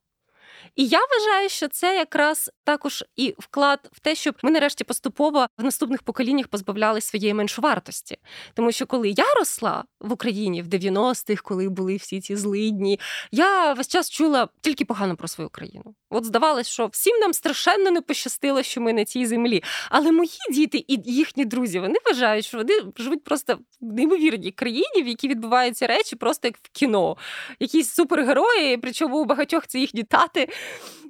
І 0.76 0.88
я 0.88 1.00
вважаю, 1.00 1.50
що 1.50 1.68
це 1.68 1.96
якраз 1.96 2.52
також 2.64 3.04
і 3.16 3.36
вклад 3.40 3.90
в 3.94 4.00
те, 4.00 4.16
щоб 4.16 4.36
ми 4.44 4.52
нарешті 4.52 4.84
поступово 4.84 5.48
в 5.58 5.64
наступних 5.64 6.04
поколіннях 6.04 6.48
позбавляли 6.48 7.02
своєї 7.02 7.34
меншовартості. 7.34 8.18
Тому 8.54 8.72
що 8.72 8.86
коли 8.86 9.10
я 9.10 9.34
росла 9.40 9.84
в 10.00 10.12
Україні 10.12 10.62
в 10.62 10.68
90-х, 10.68 11.42
коли 11.42 11.70
були 11.70 11.96
всі 11.96 12.22
ці 12.22 12.36
злидні, 12.36 13.00
я 13.32 13.74
весь 13.74 13.88
час 13.88 14.10
чула 14.10 14.50
тільки 14.62 14.86
погано 14.86 15.16
про 15.16 15.28
свою 15.28 15.50
країну. 15.50 15.96
От 16.14 16.26
здавалось, 16.26 16.68
що 16.68 16.88
всім 16.88 17.20
нам 17.20 17.34
страшенно 17.34 17.92
не 17.92 18.02
пощастило, 18.02 18.64
що 18.64 18.82
ми 18.82 18.94
на 18.94 19.06
цій 19.06 19.26
землі. 19.26 19.64
Але 19.90 20.12
мої 20.12 20.38
діти 20.52 20.86
і 20.88 21.02
їхні 21.06 21.46
друзі 21.46 21.80
вони 21.80 21.96
вважають, 22.06 22.46
що 22.46 22.58
вони 22.58 22.74
живуть 22.98 23.24
просто 23.24 23.60
в 23.82 23.94
неймовірній 23.94 24.52
країні, 24.52 25.04
в 25.04 25.08
якій 25.08 25.28
відбуваються 25.28 25.88
речі 25.88 26.16
просто 26.16 26.48
як 26.48 26.58
в 26.58 26.70
кіно. 26.72 27.18
Якісь 27.60 27.94
супергерої, 27.94 28.78
причому 28.78 29.22
у 29.22 29.26
багатьох 29.26 29.68
це 29.68 29.80
їхні 29.80 30.04
тати. 30.04 30.48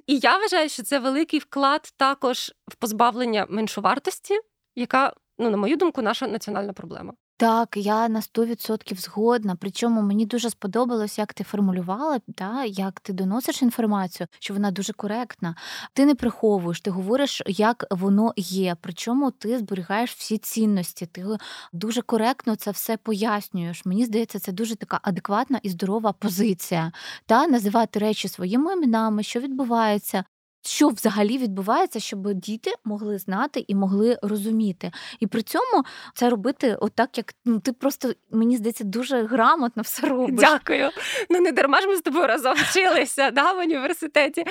І 0.06 0.18
я 0.18 0.38
вважаю, 0.38 0.68
що 0.68 0.82
це 0.82 0.98
великий 0.98 1.40
вклад 1.40 1.92
також 1.96 2.52
в 2.68 2.74
позбавлення 2.74 3.46
меншовартості, 3.48 4.40
яка, 4.76 5.12
ну 5.38 5.50
на 5.50 5.56
мою 5.56 5.76
думку, 5.76 6.02
наша 6.02 6.26
національна 6.26 6.72
проблема. 6.72 7.12
Так, 7.42 7.76
я 7.76 8.08
на 8.08 8.20
100% 8.20 8.96
згодна. 8.96 9.56
Причому 9.60 10.02
мені 10.02 10.26
дуже 10.26 10.50
сподобалось, 10.50 11.18
як 11.18 11.32
ти 11.34 11.44
формулювала, 11.44 12.20
та, 12.34 12.64
як 12.64 13.00
ти 13.00 13.12
доносиш 13.12 13.62
інформацію, 13.62 14.26
що 14.38 14.54
вона 14.54 14.70
дуже 14.70 14.92
коректна. 14.92 15.56
Ти 15.92 16.06
не 16.06 16.14
приховуєш, 16.14 16.80
ти 16.80 16.90
говориш, 16.90 17.42
як 17.46 17.84
воно 17.90 18.32
є. 18.36 18.76
Причому 18.80 19.30
ти 19.30 19.58
зберігаєш 19.58 20.14
всі 20.14 20.38
цінності. 20.38 21.06
Ти 21.06 21.26
дуже 21.72 22.02
коректно 22.02 22.56
це 22.56 22.70
все 22.70 22.96
пояснюєш. 22.96 23.84
Мені 23.84 24.04
здається, 24.04 24.38
це 24.38 24.52
дуже 24.52 24.76
така 24.76 25.00
адекватна 25.02 25.60
і 25.62 25.68
здорова 25.68 26.12
позиція. 26.12 26.92
Та 27.26 27.46
називати 27.46 27.98
речі 27.98 28.28
своїми 28.28 28.72
іменами, 28.72 29.22
що 29.22 29.40
відбувається, 29.40 30.24
що 30.62 30.88
взагалі 30.88 31.38
відбувається, 31.38 32.00
щоб 32.00 32.34
діти 32.34 32.70
могли 32.84 33.18
знати 33.18 33.64
і 33.68 33.74
могли 33.74 34.18
розуміти. 34.22 34.92
І 35.20 35.26
при 35.26 35.42
цьому 35.42 35.84
це 36.14 36.30
робити 36.30 36.76
отак, 36.80 37.18
як 37.18 37.34
ну 37.44 37.60
ти 37.60 37.72
просто 37.72 38.12
мені 38.30 38.56
здається 38.56 38.84
дуже 38.84 39.22
грамотно 39.22 39.82
все 39.82 40.08
робиш. 40.08 40.40
Дякую. 40.40 40.90
Ну 41.30 41.40
не 41.40 41.52
дарма 41.52 41.80
ж 41.80 41.86
ми 41.86 41.96
з 41.96 42.00
тобою 42.00 42.26
разом 42.26 42.54
вчилися 42.54 43.30
да, 43.30 43.52
в 43.52 43.58
університеті. 43.58 44.44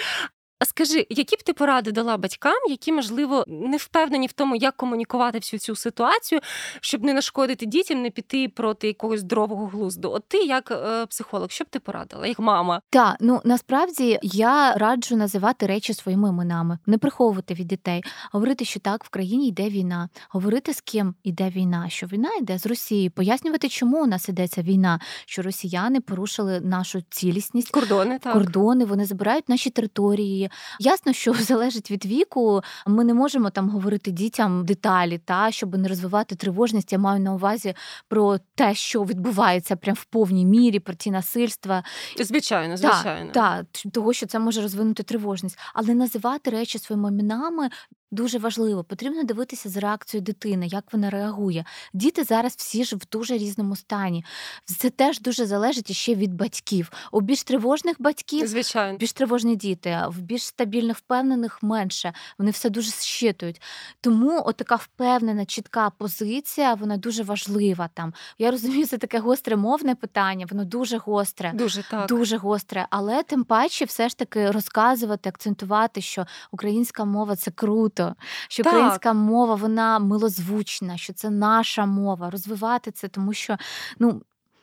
А 0.61 0.65
скажи, 0.65 1.07
які 1.09 1.35
б 1.35 1.43
ти 1.43 1.53
поради 1.53 1.91
дала 1.91 2.17
батькам, 2.17 2.57
які, 2.69 2.91
можливо, 2.91 3.43
не 3.47 3.77
впевнені 3.77 4.27
в 4.27 4.31
тому, 4.31 4.55
як 4.55 4.75
комунікувати 4.75 5.37
всю 5.37 5.59
цю 5.59 5.75
ситуацію, 5.75 6.41
щоб 6.81 7.03
не 7.03 7.13
нашкодити 7.13 7.65
дітям, 7.65 8.01
не 8.01 8.09
піти 8.09 8.49
проти 8.49 8.87
якогось 8.87 9.19
здорового 9.19 9.65
глузду? 9.67 10.11
От 10.11 10.23
ти, 10.27 10.37
як 10.37 10.71
е, 10.71 11.05
психолог, 11.05 11.51
що 11.51 11.63
б 11.63 11.67
ти 11.69 11.79
порадила, 11.79 12.27
як 12.27 12.39
мама? 12.39 12.81
Так, 12.89 13.15
ну 13.19 13.41
насправді 13.43 14.19
я 14.21 14.73
раджу 14.73 15.15
називати 15.15 15.67
речі 15.67 15.93
своїми 15.93 16.29
іменами, 16.29 16.77
не 16.85 16.97
приховувати 16.97 17.53
від 17.53 17.67
дітей, 17.67 18.03
говорити, 18.31 18.65
що 18.65 18.79
так 18.79 19.03
в 19.03 19.09
країні 19.09 19.47
йде 19.47 19.69
війна, 19.69 20.09
говорити 20.29 20.73
з 20.73 20.81
ким 20.81 21.15
йде 21.23 21.49
війна, 21.49 21.89
що 21.89 22.07
війна 22.07 22.29
йде 22.41 22.57
з 22.57 22.65
Росією, 22.65 23.11
пояснювати, 23.11 23.69
чому 23.69 24.03
у 24.03 24.07
нас 24.07 24.29
ідеться 24.29 24.61
війна, 24.61 24.99
що 25.25 25.41
росіяни 25.41 26.01
порушили 26.01 26.59
нашу 26.59 27.01
цілісність, 27.09 27.71
кордони, 27.71 28.19
так. 28.19 28.33
кордони, 28.33 28.85
вони 28.85 29.05
забирають 29.05 29.49
наші 29.49 29.69
території. 29.69 30.50
Ясно, 30.79 31.13
що 31.13 31.33
залежить 31.39 31.91
від 31.91 32.05
віку. 32.05 32.61
Ми 32.87 33.03
не 33.03 33.13
можемо 33.13 33.49
там 33.49 33.69
говорити 33.69 34.11
дітям 34.11 34.65
деталі, 34.65 35.17
та 35.17 35.51
щоб 35.51 35.77
не 35.77 35.87
розвивати 35.87 36.35
тривожність. 36.35 36.91
Я 36.91 36.99
маю 36.99 37.19
на 37.19 37.33
увазі 37.33 37.73
про 38.07 38.37
те, 38.55 38.75
що 38.75 39.03
відбувається 39.03 39.75
прям 39.75 39.95
в 39.95 40.05
повній 40.05 40.45
мірі, 40.45 40.79
про 40.79 40.93
ті 40.93 41.11
насильства. 41.11 41.83
Звичайно, 42.19 42.77
звичайно. 42.77 43.31
Так, 43.31 43.65
та, 43.71 43.89
того, 43.89 44.13
що 44.13 44.25
це 44.25 44.39
може 44.39 44.61
розвинути 44.61 45.03
тривожність, 45.03 45.59
але 45.73 45.93
називати 45.93 46.49
речі 46.49 46.79
своїми 46.79 47.09
іменами 47.09 47.69
Дуже 48.13 48.37
важливо, 48.39 48.83
потрібно 48.83 49.23
дивитися 49.23 49.69
з 49.69 49.77
реакцією 49.77 50.23
дитини, 50.23 50.67
як 50.67 50.83
вона 50.93 51.09
реагує. 51.09 51.65
Діти 51.93 52.23
зараз 52.23 52.55
всі 52.57 52.83
ж 52.83 52.95
в 52.95 53.01
дуже 53.11 53.37
різному 53.37 53.75
стані. 53.75 54.25
Це 54.65 54.89
теж 54.89 55.19
дуже 55.19 55.45
залежить 55.45 55.91
ще 55.91 56.15
від 56.15 56.33
батьків. 56.33 56.91
У 57.11 57.21
більш 57.21 57.43
тривожних 57.43 57.95
батьків 58.01 58.47
Звичайно. 58.47 58.97
більш 58.97 59.13
тривожні 59.13 59.55
діти, 59.55 59.89
а 59.89 60.07
в 60.07 60.17
більш 60.17 60.45
стабільних, 60.45 60.97
впевнених 60.97 61.63
менше. 61.63 62.13
Вони 62.37 62.51
все 62.51 62.69
дуже 62.69 62.91
щитують. 62.91 63.61
Тому 64.01 64.43
отака 64.45 64.75
впевнена, 64.75 65.45
чітка 65.45 65.89
позиція, 65.89 66.73
вона 66.73 66.97
дуже 66.97 67.23
важлива 67.23 67.89
там. 67.93 68.13
Я 68.39 68.51
розумію, 68.51 68.87
це 68.87 68.97
таке 68.97 69.19
гостре 69.19 69.55
мовне 69.55 69.95
питання, 69.95 70.45
воно 70.51 70.65
дуже 70.65 70.97
гостре, 70.97 71.51
дуже 71.53 71.83
так. 71.83 72.07
дуже 72.07 72.37
гостре. 72.37 72.87
Але 72.89 73.23
тим 73.23 73.43
паче, 73.43 73.85
все 73.85 74.09
ж 74.09 74.17
таки 74.17 74.51
розказувати, 74.51 75.29
акцентувати, 75.29 76.01
що 76.01 76.25
українська 76.51 77.05
мова 77.05 77.35
це 77.35 77.51
круто 77.51 78.00
круто, 78.05 78.15
що 78.49 78.63
так. 78.63 78.73
українська 78.73 79.13
мова 79.13 79.55
вона 79.55 79.99
милозвучна, 79.99 80.97
що 80.97 81.13
це 81.13 81.29
наша 81.29 81.85
мова, 81.85 82.29
розвивати 82.29 82.91
це, 82.91 83.07
тому 83.07 83.33
що 83.33 83.57
ну 83.99 84.21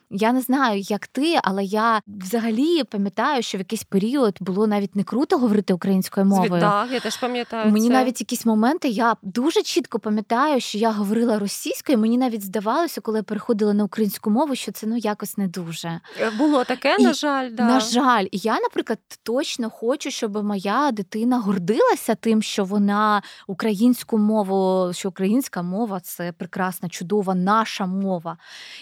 я 0.09 0.33
не 0.33 0.41
знаю, 0.41 0.79
як 0.79 1.07
ти, 1.07 1.39
але 1.43 1.63
я 1.63 2.01
взагалі 2.07 2.83
пам'ятаю, 2.83 3.43
що 3.43 3.57
в 3.57 3.61
якийсь 3.61 3.83
період 3.83 4.37
було 4.39 4.67
навіть 4.67 4.95
не 4.95 5.03
круто 5.03 5.37
говорити 5.37 5.73
українською 5.73 6.25
мовою. 6.25 6.61
Так, 6.61 6.91
я 6.91 6.99
теж 6.99 7.17
пам'ятаю. 7.17 7.71
Мені 7.71 7.87
це. 7.87 7.93
навіть 7.93 8.21
якісь 8.21 8.45
моменти 8.45 8.87
я 8.87 9.15
дуже 9.21 9.61
чітко 9.61 9.99
пам'ятаю, 9.99 10.61
що 10.61 10.77
я 10.77 10.91
говорила 10.91 11.39
російською. 11.39 11.97
Мені 11.97 12.17
навіть 12.17 12.43
здавалося, 12.43 13.01
коли 13.01 13.17
я 13.17 13.23
переходила 13.23 13.73
на 13.73 13.83
українську 13.83 14.29
мову, 14.29 14.55
що 14.55 14.71
це 14.71 14.87
ну 14.87 14.97
якось 14.97 15.37
не 15.37 15.47
дуже 15.47 15.99
е, 16.19 16.31
було 16.37 16.63
таке. 16.63 16.95
І, 16.99 17.03
на 17.03 17.13
жаль, 17.13 17.49
да. 17.51 17.63
на 17.63 17.79
жаль, 17.79 18.25
і 18.31 18.37
я, 18.37 18.59
наприклад, 18.59 18.99
точно 19.23 19.69
хочу, 19.69 20.11
щоб 20.11 20.43
моя 20.43 20.91
дитина 20.91 21.39
гордилася 21.39 22.15
тим, 22.15 22.41
що 22.41 22.63
вона 22.63 23.21
українську 23.47 24.17
мову, 24.17 24.93
що 24.93 25.09
українська 25.09 25.61
мова 25.61 25.99
це 25.99 26.31
прекрасна, 26.31 26.89
чудова 26.89 27.35
наша 27.35 27.85
мова. 27.85 28.37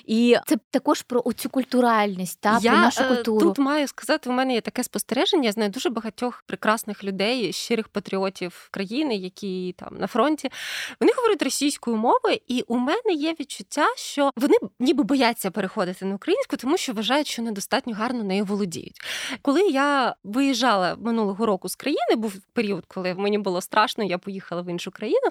І 0.06 0.38
це 0.48 0.58
також 0.72 1.02
про 1.02 1.17
про 1.18 1.32
оцю 1.32 1.50
культуральність 1.50 2.40
та 2.42 2.60
я 2.62 2.72
про 2.72 2.80
нашу 2.80 3.04
е, 3.04 3.08
культуру. 3.08 3.48
Тут 3.48 3.60
маю 3.60 3.88
сказати, 3.88 4.30
у 4.30 4.34
мене 4.34 4.54
є 4.54 4.62
таке 4.62 4.84
спостереження. 4.84 5.44
Я 5.44 5.52
знаю 5.52 5.70
дуже 5.70 5.90
багатьох 5.90 6.44
прекрасних 6.48 7.04
людей, 7.04 7.54
щирих 7.54 7.88
патріотів 7.88 8.68
країни, 8.72 9.16
які 9.16 9.76
там 9.78 9.98
на 10.00 10.08
фронті. 10.08 10.50
Вони 11.00 11.12
говорять 11.18 11.42
російською 11.42 11.98
мовою, 11.98 12.38
і 12.48 12.64
у 12.68 12.78
мене 12.78 13.14
є 13.14 13.36
відчуття, 13.40 13.88
що 13.96 14.32
вони 14.36 14.56
ніби 14.80 15.04
бояться 15.04 15.52
переходити 15.52 16.06
на 16.06 16.16
українську, 16.16 16.58
тому 16.58 16.78
що 16.78 16.94
вважають, 16.94 17.28
що 17.28 17.42
недостатньо 17.42 17.94
гарно 17.94 18.24
нею 18.24 18.46
володіють. 18.46 19.02
Коли 19.42 19.62
я 19.62 20.16
виїжджала 20.24 20.96
минулого 21.00 21.46
року 21.46 21.70
з 21.70 21.76
країни, 21.76 22.16
був 22.16 22.34
період, 22.54 22.86
коли 22.88 23.14
мені 23.14 23.38
було 23.38 23.62
страшно, 23.62 24.04
я 24.04 24.18
поїхала 24.18 24.62
в 24.62 24.70
іншу 24.70 24.92
країну. 24.92 25.30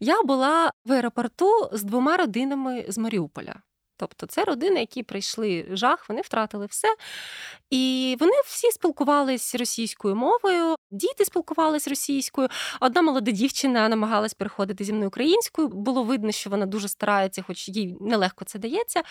Я 0.00 0.22
була 0.22 0.70
в 0.84 0.92
аеропорту 0.92 1.68
з 1.72 1.82
двома 1.82 2.16
родинами 2.16 2.84
з 2.88 2.98
Маріуполя. 2.98 3.54
Тобто 3.98 4.26
це 4.26 4.44
родини, 4.44 4.80
які 4.80 5.02
прийшли 5.02 5.66
жах, 5.70 6.08
вони 6.08 6.20
втратили 6.20 6.66
все. 6.66 6.88
І 7.70 8.16
вони 8.20 8.32
всі 8.46 8.70
спілкувалися 8.70 9.58
російською 9.58 10.16
мовою, 10.16 10.76
діти 10.90 11.24
спілкувалися 11.24 11.90
російською. 11.90 12.48
Одна 12.80 13.02
молода 13.02 13.30
дівчина 13.30 13.88
намагалась 13.88 14.34
переходити 14.34 14.84
зі 14.84 14.92
мною 14.92 15.08
українською. 15.08 15.68
Було 15.68 16.02
видно, 16.02 16.32
що 16.32 16.50
вона 16.50 16.66
дуже 16.66 16.88
старається, 16.88 17.42
хоч 17.46 17.68
їй 17.68 17.96
нелегко 18.00 18.44
це 18.44 18.58
дається. 18.58 19.02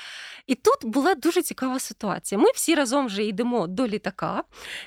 І 0.48 0.56
тут 0.56 0.78
була 0.92 1.16
дуже 1.16 1.42
цікава 1.42 1.80
ситуація. 1.80 2.42
Ми 2.42 2.50
всі 2.56 2.76
разом 2.76 3.06
вже 3.06 3.24
йдемо 3.24 3.68
до 3.68 3.88
літака. 3.88 4.44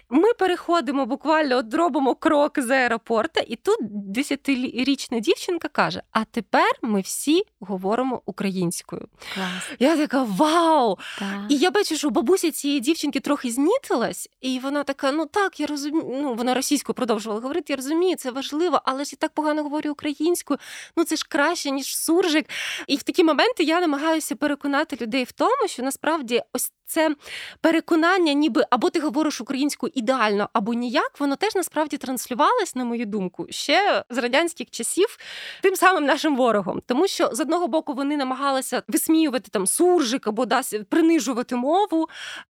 Ми 0.09 0.33
переходимо 0.33 1.07
буквально 1.07 1.57
от 1.57 1.75
робимо 1.75 2.15
крок 2.15 2.59
з 2.61 2.71
аеропорта, 2.71 3.41
і 3.41 3.57
тут 3.57 3.79
десятирічна 4.13 5.21
дівчинка 5.21 5.69
каже: 5.69 6.03
А 6.11 6.25
тепер 6.25 6.71
ми 6.83 7.01
всі 7.01 7.43
говоримо 7.61 8.23
українською. 8.27 9.09
Клас. 9.35 9.71
Я 9.79 9.97
така 9.97 10.23
вау! 10.23 10.99
Так. 11.19 11.29
І 11.49 11.57
я 11.57 11.71
бачу, 11.71 11.97
що 11.97 12.09
у 12.09 12.11
бабусі 12.11 12.51
цієї 12.51 12.81
дівчинки 12.81 13.21
трохи 13.21 13.51
знітилась, 13.51 14.29
і 14.41 14.59
вона 14.59 14.83
така: 14.85 15.13
ну 15.13 15.27
так, 15.27 15.61
я 15.61 15.67
розумію. 15.67 16.05
Ну, 16.23 16.35
вона 16.35 16.55
російською 16.55 16.80
продовжувала 16.83 17.41
говорити, 17.41 17.73
я 17.73 17.77
розумію, 17.77 18.17
це 18.17 18.31
важливо, 18.31 18.81
але 18.85 19.05
ж 19.05 19.11
я 19.13 19.17
так 19.17 19.33
погано 19.33 19.63
говорю 19.63 19.91
українською. 19.91 20.59
Ну 20.97 21.05
це 21.05 21.17
ж 21.17 21.27
краще, 21.29 21.71
ніж 21.71 21.97
суржик. 21.97 22.47
І 22.87 22.97
в 22.97 23.03
такі 23.03 23.25
моменти 23.25 23.65
я 23.65 23.81
намагаюся 23.81 24.37
переконати 24.37 24.97
людей 25.01 25.25
в 25.25 25.33
тому, 25.33 25.69
що 25.69 25.83
насправді 25.83 26.43
ось 26.53 26.73
це 26.91 27.15
переконання, 27.61 28.33
ніби 28.33 28.65
або 28.71 28.91
ти 28.91 29.01
говориш 29.01 29.41
українською 29.41 29.93
ідеально, 29.95 30.49
або 30.53 30.75
ніяк, 30.75 31.21
воно 31.21 31.37
теж 31.37 31.55
насправді 31.55 31.97
транслювалось, 31.97 32.75
на 32.75 32.85
мою 32.85 33.07
думку, 33.07 33.47
ще 33.51 34.05
з 34.11 34.19
радянських 34.19 34.71
часів 34.71 35.19
тим 35.63 35.77
самим 35.77 36.05
нашим 36.05 36.37
ворогом. 36.37 36.83
Тому 36.87 37.09
що 37.09 37.31
з 37.33 37.41
одного 37.41 37.69
боку 37.69 37.95
вони 37.95 38.17
намагалися 38.17 38.83
висміювати 38.89 39.49
там 39.51 39.67
суржик 39.67 40.27
або 40.27 40.47
десь 40.47 40.75
принижувати 40.89 41.57
мову. 41.57 42.09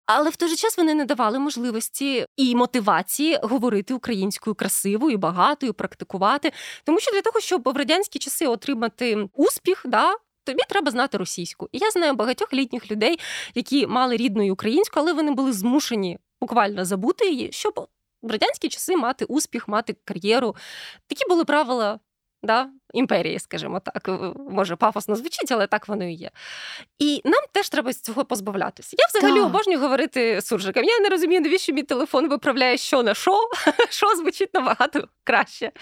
Але 0.07 0.31
в 0.31 0.37
той 0.37 0.49
же 0.49 0.57
час 0.57 0.79
вони 0.79 0.95
не 0.95 1.05
давали 1.05 1.39
можливості 1.39 2.27
і 2.37 2.55
мотивації 2.55 3.39
говорити 3.43 3.95
українською 3.95 4.55
красивою, 4.55 5.19
багатою, 5.19 5.75
практикувати. 5.75 6.53
Тому 6.85 7.01
що 7.01 7.13
для 7.13 7.23
того, 7.23 7.41
щоб 7.41 7.63
в 7.69 7.77
радянські 7.77 8.19
часи 8.19 8.47
отримати 8.47 9.29
успіх, 9.35 9.83
да, 9.85 10.15
тобі 10.45 10.63
треба 10.69 10.91
знати 10.91 11.19
російську. 11.19 11.69
І 11.73 11.79
я 11.79 11.91
знаю 11.91 12.15
багатьох 12.15 12.53
літніх 12.53 12.91
людей, 12.91 13.19
які 13.55 13.87
мали 13.87 14.17
рідну 14.17 14.53
українську, 14.53 15.01
але 15.01 15.13
вони 15.13 15.31
були 15.31 15.53
змушені 15.53 16.19
буквально 16.41 16.85
забути 16.85 17.31
її, 17.31 17.53
щоб 17.53 17.89
в 18.23 18.31
радянські 18.31 18.69
часи 18.69 18.97
мати 18.97 19.25
успіх, 19.25 19.69
мати 19.69 19.97
кар'єру. 20.05 20.57
Такі 21.09 21.29
були 21.29 21.45
правила 21.45 21.99
да, 22.45 22.69
імперії, 22.93 23.39
скажімо 23.39 23.81
так. 23.81 24.11
Може, 24.51 24.77
пафосно 24.77 25.17
звучить, 25.17 25.53
але 25.53 25.67
так 25.67 25.89
воно 25.89 26.05
і 26.05 26.13
є. 26.13 26.31
І 26.99 27.21
нам 27.25 27.43
теж 27.53 27.69
треба 27.69 27.93
з 27.93 28.01
цього 28.01 28.25
позбавлятися. 28.25 28.97
Я 28.99 29.07
взагалі 29.09 29.39
так. 29.39 29.47
обожнюю 29.47 29.81
говорити 29.81 30.41
суржикам. 30.43 30.85
Я 30.85 31.01
не 31.01 31.09
розумію, 31.09 31.41
навіщо 31.41 31.73
мій 31.73 31.83
телефон 31.83 32.29
виправляє 32.29 32.77
що 32.77 33.03
на 33.03 33.15
що, 33.15 33.41
що 33.91 34.17
звучить 34.17 34.55
набагато 34.55 35.09
краще. 35.25 35.73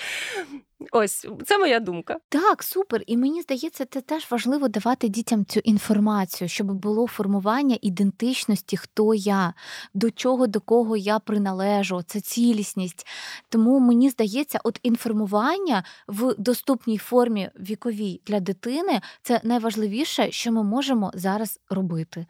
Ось 0.90 1.26
це 1.46 1.58
моя 1.58 1.80
думка. 1.80 2.16
Так, 2.28 2.62
супер. 2.62 3.02
І 3.06 3.16
мені 3.16 3.42
здається, 3.42 3.84
це 3.84 4.00
теж 4.00 4.26
важливо 4.30 4.68
давати 4.68 5.08
дітям 5.08 5.44
цю 5.44 5.60
інформацію, 5.60 6.48
щоб 6.48 6.72
було 6.72 7.06
формування 7.06 7.78
ідентичності, 7.82 8.76
хто 8.76 9.14
я, 9.14 9.54
до 9.94 10.10
чого, 10.10 10.46
до 10.46 10.60
кого 10.60 10.96
я 10.96 11.18
приналежу, 11.18 12.02
це 12.06 12.20
цілісність. 12.20 13.06
Тому 13.48 13.80
мені 13.80 14.10
здається, 14.10 14.60
от 14.64 14.80
інформування 14.82 15.84
в 16.08 16.34
доступній 16.38 16.98
формі 16.98 17.50
віковій 17.60 18.20
для 18.26 18.40
дитини 18.40 19.00
це 19.22 19.40
найважливіше, 19.44 20.30
що 20.30 20.52
ми 20.52 20.62
можемо 20.62 21.10
зараз 21.14 21.60
робити. 21.70 22.26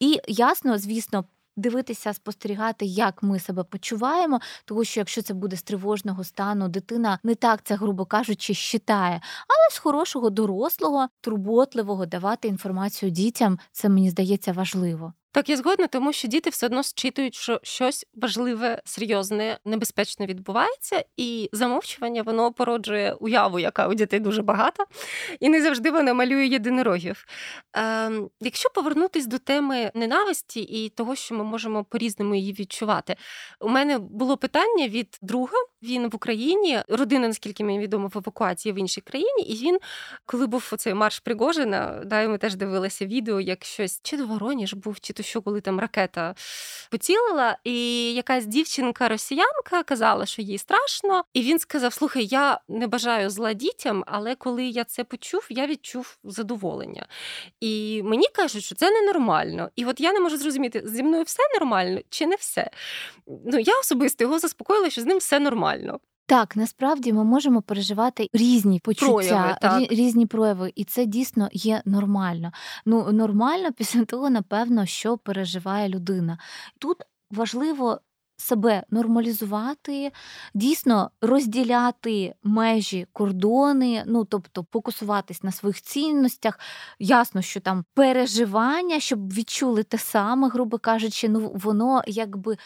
І 0.00 0.20
ясно, 0.28 0.78
звісно, 0.78 1.24
дивитися, 1.56 2.12
спостерігати, 2.14 2.84
як 2.86 3.22
ми 3.22 3.38
себе 3.38 3.64
почуваємо, 3.64 4.40
тому 4.64 4.84
що 4.84 5.00
якщо 5.00 5.22
це 5.22 5.34
буде 5.34 5.56
з 5.56 5.62
тривожного 5.62 6.24
стану, 6.24 6.68
дитина 6.68 7.18
не 7.24 7.34
так 7.34 7.62
це, 7.62 7.74
грубо 7.74 8.06
кажучи, 8.06 8.54
щитає, 8.54 9.20
але 9.48 9.76
з 9.76 9.78
хорошого 9.78 10.30
дорослого, 10.30 11.08
турботливого 11.20 12.06
давати 12.06 12.48
інформацію 12.48 13.10
дітям, 13.10 13.58
це 13.72 13.88
мені 13.88 14.10
здається 14.10 14.52
важливо. 14.52 15.12
Так, 15.34 15.48
я 15.48 15.56
згодна, 15.56 15.86
тому 15.86 16.12
що 16.12 16.28
діти 16.28 16.50
все 16.50 16.66
одно 16.66 16.82
зчитують, 16.82 17.34
що 17.34 17.60
щось 17.62 18.06
важливе, 18.14 18.82
серйозне, 18.84 19.58
небезпечне 19.64 20.26
відбувається, 20.26 21.04
і 21.16 21.48
замовчування 21.52 22.22
воно 22.22 22.52
породжує 22.52 23.12
уяву, 23.14 23.58
яка 23.58 23.88
у 23.88 23.94
дітей 23.94 24.20
дуже 24.20 24.42
багата, 24.42 24.84
і 25.40 25.48
не 25.48 25.62
завжди 25.62 25.90
вона 25.90 26.14
малює 26.14 26.46
єдинорогів. 26.46 27.24
Е, 27.76 28.10
Якщо 28.40 28.70
повернутись 28.70 29.26
до 29.26 29.38
теми 29.38 29.90
ненависті 29.94 30.60
і 30.60 30.88
того, 30.88 31.16
що 31.16 31.34
ми 31.34 31.44
можемо 31.44 31.84
по-різному 31.84 32.34
її 32.34 32.52
відчувати, 32.52 33.16
у 33.60 33.68
мене 33.68 33.98
було 33.98 34.36
питання 34.36 34.88
від 34.88 35.18
друга. 35.22 35.56
Він 35.82 36.08
в 36.08 36.16
Україні, 36.16 36.82
родина, 36.88 37.28
наскільки 37.28 37.64
мені 37.64 37.78
відомо, 37.78 38.08
в 38.08 38.18
евакуації 38.18 38.72
в 38.72 38.78
іншій 38.78 39.00
країні, 39.00 39.42
і 39.42 39.56
він, 39.56 39.78
коли 40.26 40.46
був 40.46 40.72
цей 40.78 40.94
марш 40.94 41.18
Пригожина, 41.18 42.02
да, 42.06 42.28
ми 42.28 42.38
теж 42.38 42.54
дивилися 42.54 43.06
відео, 43.06 43.40
як 43.40 43.64
щось 43.64 44.00
чи 44.02 44.16
до 44.16 44.26
Вороніж 44.26 44.74
був, 44.74 45.00
чи 45.00 45.12
то 45.12 45.22
що 45.22 45.42
коли 45.42 45.60
там 45.60 45.80
ракета 45.80 46.34
поцілила, 46.90 47.58
і 47.64 47.74
якась 48.14 48.46
дівчинка-росіянка 48.46 49.82
казала, 49.82 50.26
що 50.26 50.42
їй 50.42 50.58
страшно. 50.58 51.24
І 51.32 51.42
він 51.42 51.58
сказав: 51.58 51.92
Слухай, 51.92 52.26
я 52.26 52.60
не 52.68 52.86
бажаю 52.86 53.30
зла 53.30 53.52
дітям, 53.52 54.04
але 54.06 54.34
коли 54.34 54.64
я 54.64 54.84
це 54.84 55.04
почув, 55.04 55.46
я 55.50 55.66
відчув 55.66 56.18
задоволення. 56.24 57.06
І 57.60 58.02
мені 58.04 58.26
кажуть, 58.34 58.64
що 58.64 58.74
це 58.74 58.90
ненормально. 58.90 59.70
І 59.76 59.84
от 59.84 60.00
я 60.00 60.12
не 60.12 60.20
можу 60.20 60.36
зрозуміти, 60.36 60.82
зі 60.84 61.02
мною 61.02 61.22
все 61.22 61.42
нормально 61.58 62.00
чи 62.10 62.26
не 62.26 62.36
все. 62.36 62.70
Ну 63.26 63.58
я 63.58 63.80
особисто 63.80 64.24
його 64.24 64.38
заспокоїла, 64.38 64.90
що 64.90 65.00
з 65.00 65.04
ним 65.04 65.18
все 65.18 65.38
нормально. 65.38 65.71
Так, 66.26 66.56
насправді 66.56 67.12
ми 67.12 67.24
можемо 67.24 67.62
переживати 67.62 68.28
різні 68.32 68.80
почуття, 68.80 69.58
прояви, 69.60 69.86
різні 69.90 70.26
прояви, 70.26 70.72
і 70.74 70.84
це 70.84 71.06
дійсно 71.06 71.48
є 71.52 71.82
нормально. 71.84 72.52
Ну 72.86 73.12
нормально 73.12 73.72
після 73.76 74.04
того, 74.04 74.30
напевно, 74.30 74.86
що 74.86 75.18
переживає 75.18 75.88
людина. 75.88 76.38
Тут 76.78 76.96
важливо. 77.30 78.00
Себе 78.36 78.82
нормалізувати, 78.90 80.12
дійсно 80.54 81.10
розділяти 81.20 82.34
межі, 82.42 83.06
кордони, 83.12 84.04
ну 84.06 84.24
тобто 84.24 84.66
фокусуватись 84.72 85.42
на 85.42 85.52
своїх 85.52 85.82
цінностях. 85.82 86.58
Ясно, 86.98 87.42
що 87.42 87.60
там 87.60 87.84
переживання, 87.94 89.00
щоб 89.00 89.32
відчули 89.32 89.82
те 89.82 89.98
саме, 89.98 90.48
грубо 90.48 90.78
кажучи, 90.78 91.28
ну 91.28 91.52
воно 91.54 92.02
якби 92.06 92.56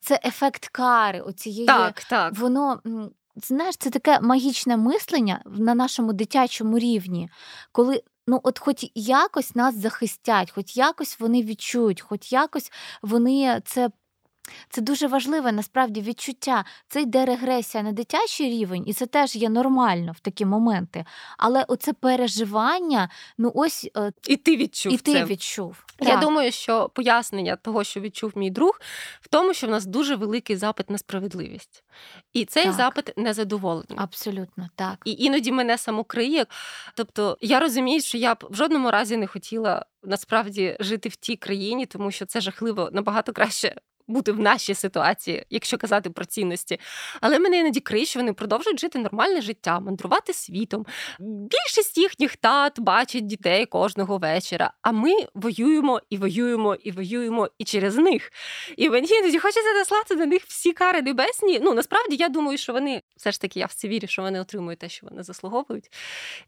це 0.00 0.20
ефект 0.24 0.68
кари. 0.68 1.20
Оцієї 1.20 1.66
так, 1.66 2.04
так. 2.04 2.38
воно. 2.38 2.80
Знаєш, 3.36 3.76
це 3.76 3.90
таке 3.90 4.20
магічне 4.20 4.76
мислення 4.76 5.42
на 5.46 5.74
нашому 5.74 6.12
дитячому 6.12 6.78
рівні, 6.78 7.30
коли 7.72 8.02
ну 8.26 8.40
от 8.42 8.58
хоч 8.58 8.86
якось 8.94 9.54
нас 9.54 9.74
захистять, 9.74 10.50
хоч 10.50 10.76
якось 10.76 11.20
вони 11.20 11.42
відчують, 11.42 12.00
хоч 12.00 12.32
якось 12.32 12.72
вони 13.02 13.62
це 13.64 13.90
це 14.70 14.80
дуже 14.80 15.06
важливе 15.06 15.52
насправді 15.52 16.00
відчуття. 16.00 16.64
Це 16.88 17.02
йде 17.02 17.24
регресія 17.24 17.82
на 17.82 17.92
дитячий 17.92 18.50
рівень, 18.50 18.84
і 18.86 18.92
це 18.92 19.06
теж 19.06 19.36
є 19.36 19.48
нормально 19.48 20.12
в 20.12 20.20
такі 20.20 20.44
моменти. 20.44 21.04
Але 21.38 21.64
оце 21.68 21.92
переживання, 21.92 23.08
ну 23.38 23.52
ось 23.54 23.90
е, 23.96 24.12
і 24.28 24.36
ти 24.36 24.56
відчув. 24.56 24.92
І 24.92 24.96
це. 24.96 25.12
ти 25.12 25.24
відчув. 25.24 25.84
Я 26.00 26.10
так. 26.10 26.20
думаю, 26.20 26.52
що 26.52 26.88
пояснення 26.88 27.56
того, 27.56 27.84
що 27.84 28.00
відчув 28.00 28.32
мій 28.36 28.50
друг, 28.50 28.80
в 29.20 29.28
тому, 29.28 29.54
що 29.54 29.66
в 29.66 29.70
нас 29.70 29.86
дуже 29.86 30.16
великий 30.16 30.56
запит 30.56 30.90
на 30.90 30.98
справедливість. 30.98 31.84
І 32.32 32.44
цей 32.44 32.64
так. 32.64 32.72
запит 32.72 33.12
незадоволений. 33.16 33.96
Абсолютно 33.96 34.68
так. 34.76 34.98
І 35.04 35.12
іноді 35.12 35.52
мене 35.52 35.78
самокриє. 35.78 36.46
Тобто 36.94 37.38
я 37.40 37.60
розумію, 37.60 38.00
що 38.00 38.18
я 38.18 38.34
б 38.34 38.44
в 38.50 38.54
жодному 38.54 38.90
разі 38.90 39.16
не 39.16 39.26
хотіла 39.26 39.86
насправді 40.02 40.76
жити 40.80 41.08
в 41.08 41.16
тій 41.16 41.36
країні, 41.36 41.86
тому 41.86 42.10
що 42.10 42.26
це 42.26 42.40
жахливо 42.40 42.90
набагато 42.92 43.32
краще 43.32 43.74
бути 44.10 44.32
в 44.32 44.40
нашій 44.40 44.74
ситуації, 44.74 45.44
якщо 45.50 45.78
казати 45.78 46.10
про 46.10 46.24
цінності. 46.24 46.80
Але 47.20 47.38
мене 47.38 47.58
іноді 47.58 47.80
крий, 47.80 48.06
що 48.06 48.20
вони 48.20 48.32
продовжують 48.32 48.80
жити 48.80 48.98
нормальне 48.98 49.40
життя, 49.40 49.80
мандрувати 49.80 50.32
світом. 50.32 50.86
Більшість 51.20 51.98
їхніх 51.98 52.36
тат 52.36 52.80
бачать 52.80 53.26
дітей 53.26 53.66
кожного 53.66 54.18
вечора. 54.18 54.72
А 54.82 54.92
ми 54.92 55.12
воюємо 55.34 56.00
і 56.10 56.16
воюємо, 56.16 56.74
і 56.74 56.90
воюємо 56.90 57.48
і 57.58 57.64
через 57.64 57.96
них. 57.96 58.32
І 58.76 58.90
мені 58.90 59.08
іноді 59.08 59.38
хочеться 59.38 59.72
наслати 59.72 60.16
на 60.16 60.26
них 60.26 60.42
всі 60.46 60.72
кари 60.72 61.02
небесні. 61.02 61.60
Ну 61.62 61.74
насправді 61.74 62.16
я 62.16 62.28
думаю, 62.28 62.58
що 62.58 62.72
вони 62.72 63.02
все 63.16 63.32
ж 63.32 63.40
таки 63.40 63.60
я 63.60 63.66
в 63.66 63.74
це 63.74 63.88
вірю, 63.88 64.08
що 64.08 64.22
вони 64.22 64.40
отримують 64.40 64.78
те, 64.78 64.88
що 64.88 65.06
вони 65.10 65.22
заслуговують. 65.22 65.90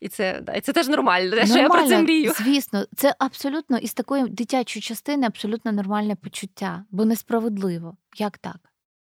І 0.01 0.09
це 0.09 0.41
да, 0.43 0.53
і 0.53 0.61
це 0.61 0.73
теж 0.73 0.89
нормально. 0.89 1.31
нормально. 1.31 1.47
що 1.47 1.59
я 1.59 1.69
про 1.69 1.89
це 1.89 1.99
мрію. 1.99 2.33
Звісно, 2.33 2.87
це 2.97 3.15
абсолютно 3.19 3.79
із 3.79 3.95
такої 3.95 4.29
дитячої 4.29 4.83
частини 4.83 5.27
абсолютно 5.27 5.73
нормальне 5.73 6.15
почуття, 6.15 6.85
бо 6.91 7.05
несправедливо 7.05 7.52
справедливо. 7.53 7.97
Як 8.17 8.39
так? 8.39 8.57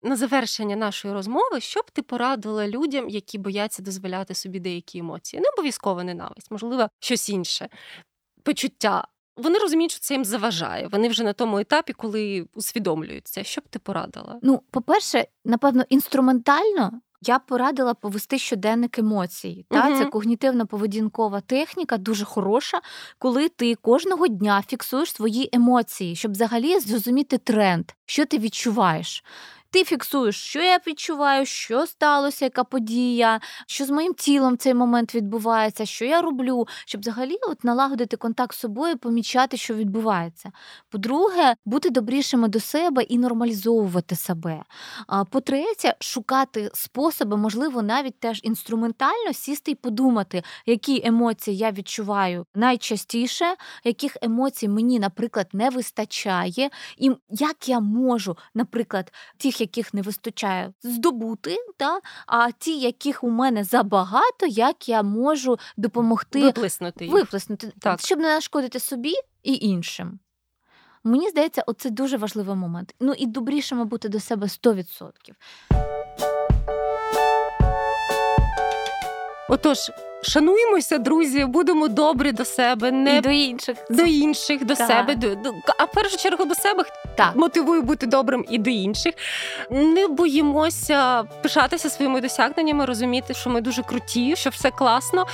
На 0.04 0.15
завершення 0.15 0.76
нашої 0.76 1.13
розмови, 1.13 1.60
що 1.60 1.80
б 1.80 1.91
ти 1.91 2.02
порадила 2.02 2.67
людям, 2.67 3.10
які 3.10 3.38
бояться 3.38 3.84
дозволяти 3.84 4.34
собі 4.34 4.60
деякі 4.60 5.00
емоції? 5.00 5.41
Не 5.41 5.50
обов'язково 5.50 6.04
ненависть, 6.04 6.52
можливо, 6.52 6.89
щось 7.00 7.30
інше 7.30 7.69
почуття. 8.43 9.08
Вони 9.38 9.60
розуміють, 9.60 9.91
що 9.91 10.00
це 10.00 10.13
їм 10.13 10.26
заважає. 10.26 10.88
Вони 10.88 11.08
вже 11.08 11.24
на 11.24 11.34
тому 11.34 11.60
етапі, 11.60 11.93
коли 11.93 12.48
усвідомлюють 12.54 13.28
це. 13.28 13.43
Що 13.43 13.62
б 13.62 13.63
ти 13.69 13.80
порадила? 13.80 14.39
Ну, 14.41 14.63
по-перше, 14.71 15.28
напевно, 15.45 15.84
інструментально 15.89 17.02
я 17.21 17.39
б 17.39 17.41
порадила 17.45 17.93
повести 17.93 18.39
щоденник 18.39 18.99
емоцій. 18.99 19.65
Та 19.69 19.88
угу. 19.88 19.97
Це 19.97 20.06
когнітивно-поведінкова 20.06 21.41
техніка, 21.41 21.97
дуже 21.97 22.25
хороша, 22.25 22.82
коли 23.19 23.49
ти 23.49 23.75
кожного 23.75 24.28
дня 24.28 24.63
фіксуєш 24.67 25.12
свої 25.12 25.49
емоції, 25.54 26.15
щоб 26.15 26.32
взагалі 26.32 26.80
зрозуміти 26.80 27.38
тренд, 27.38 27.91
що 28.06 28.25
ти 28.25 28.38
відчуваєш. 28.38 29.23
Ти 29.75 29.83
фіксуєш, 29.83 30.41
що 30.41 30.61
я 30.61 30.79
відчуваю, 30.88 31.45
що 31.45 31.85
сталося, 31.88 32.45
яка 32.45 32.63
подія, 32.63 33.39
що 33.67 33.85
з 33.85 33.89
моїм 33.89 34.13
тілом 34.13 34.57
цей 34.57 34.73
момент 34.73 35.15
відбувається, 35.15 35.85
що 35.85 36.05
я 36.05 36.21
роблю, 36.21 36.67
щоб 36.85 37.01
взагалі 37.01 37.38
от 37.41 37.63
налагодити 37.63 38.17
контакт 38.17 38.55
з 38.55 38.59
собою, 38.59 38.97
помічати, 38.97 39.57
що 39.57 39.73
відбувається. 39.73 40.51
По-друге, 40.89 41.55
бути 41.65 41.89
добрішими 41.89 42.47
до 42.47 42.59
себе 42.59 43.03
і 43.03 43.17
нормалізовувати 43.17 44.15
себе. 44.15 44.63
По-третє, 45.29 45.95
шукати 45.99 46.69
способи, 46.73 47.38
можливо, 47.38 47.81
навіть 47.81 48.19
теж 48.19 48.39
інструментально 48.43 49.33
сісти 49.33 49.71
і 49.71 49.75
подумати, 49.75 50.43
які 50.65 51.01
емоції 51.05 51.57
я 51.57 51.71
відчуваю 51.71 52.45
найчастіше, 52.55 53.55
яких 53.83 54.17
емоцій 54.21 54.67
мені, 54.67 54.99
наприклад, 54.99 55.47
не 55.53 55.69
вистачає, 55.69 56.69
і 56.97 57.11
як 57.29 57.69
я 57.69 57.79
можу, 57.79 58.38
наприклад, 58.53 59.13
тих, 59.38 59.64
яких 59.65 59.93
не 59.93 60.01
вистачає, 60.01 60.73
здобути, 60.84 61.58
та, 61.78 61.99
а 62.28 62.51
ті, 62.51 62.80
яких 62.80 63.23
у 63.23 63.30
мене 63.30 63.63
забагато, 63.63 64.45
як 64.45 64.89
я 64.89 65.04
можу 65.04 65.58
допомогти 65.78 66.41
виплеснути, 66.41 67.06
їх. 67.06 67.13
виплеснути 67.13 67.73
так. 67.80 67.99
щоб 67.99 68.19
не 68.19 68.28
нашкодити 68.28 68.80
собі 68.80 69.13
і 69.43 69.54
іншим. 69.54 70.19
Мені 71.04 71.30
здається, 71.30 71.63
оце 71.67 71.89
дуже 71.89 72.17
важливий 72.17 72.56
момент. 72.56 72.95
Ну 72.99 73.13
і 73.13 73.25
добрішими 73.25 73.86
бути 73.86 74.10
до 74.10 74.19
себе 74.19 74.47
100%. 74.47 75.12
Отож, 79.49 79.78
шануємося, 80.27 80.97
друзі, 80.97 81.45
будемо 81.45 81.88
добрі 81.88 82.31
до 82.31 82.45
себе, 82.45 82.91
не 82.91 83.17
і 83.17 83.21
до 83.21 83.29
інших 83.29 83.77
до 83.89 84.03
інших, 84.03 84.65
до 84.65 84.75
так. 84.75 84.88
себе, 84.88 85.15
до, 85.15 85.35
до 85.35 85.53
а 85.77 85.83
в 85.83 85.91
першу 85.91 86.17
чергу 86.17 86.45
до 86.45 86.55
себе 86.55 86.83
так. 87.15 87.35
мотивує 87.35 87.81
бути 87.81 88.07
добрим 88.07 88.45
і 88.49 88.57
до 88.57 88.69
інших. 88.69 89.13
Не 89.69 90.07
боїмося 90.07 91.23
пишатися 91.23 91.89
своїми 91.89 92.21
досягненнями, 92.21 92.85
розуміти, 92.85 93.33
що 93.33 93.49
ми 93.49 93.61
дуже 93.61 93.83
круті, 93.83 94.35
що 94.35 94.49
все 94.49 94.71
класно. 94.71 95.25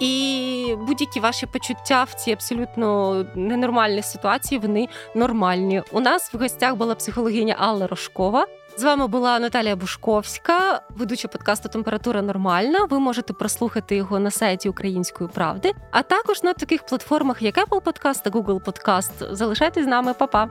І 0.00 0.74
будь-які 0.78 1.20
ваші 1.20 1.46
почуття 1.46 2.04
в 2.04 2.14
цій 2.14 2.32
абсолютно 2.32 3.14
ненормальній 3.34 4.02
ситуації 4.02 4.58
вони 4.58 4.88
нормальні. 5.14 5.82
У 5.92 6.00
нас 6.00 6.34
в 6.34 6.38
гостях 6.38 6.74
була 6.74 6.94
психологиня 6.94 7.56
Алла 7.58 7.86
Рожкова. 7.86 8.46
З 8.76 8.84
вами 8.84 9.06
була 9.06 9.38
Наталія 9.38 9.76
Бушковська, 9.76 10.80
ведуча 10.88 11.28
подкасту 11.28 11.68
Температура 11.68 12.22
нормальна. 12.22 12.84
Ви 12.84 12.98
можете 12.98 13.32
прослухати 13.32 13.96
його 13.96 14.18
на 14.18 14.30
сайті 14.30 14.68
Української 14.68 15.30
правди, 15.34 15.72
а 15.90 16.02
також 16.02 16.42
на 16.42 16.52
таких 16.52 16.86
платформах, 16.86 17.42
як 17.42 17.58
Apple 17.58 17.82
Podcast 17.82 18.22
та 18.22 18.30
Google 18.30 18.64
Podcast. 18.64 19.34
Залишайтесь 19.34 19.84
з 19.84 19.88
нами, 19.88 20.14
Па-па! 20.14 20.48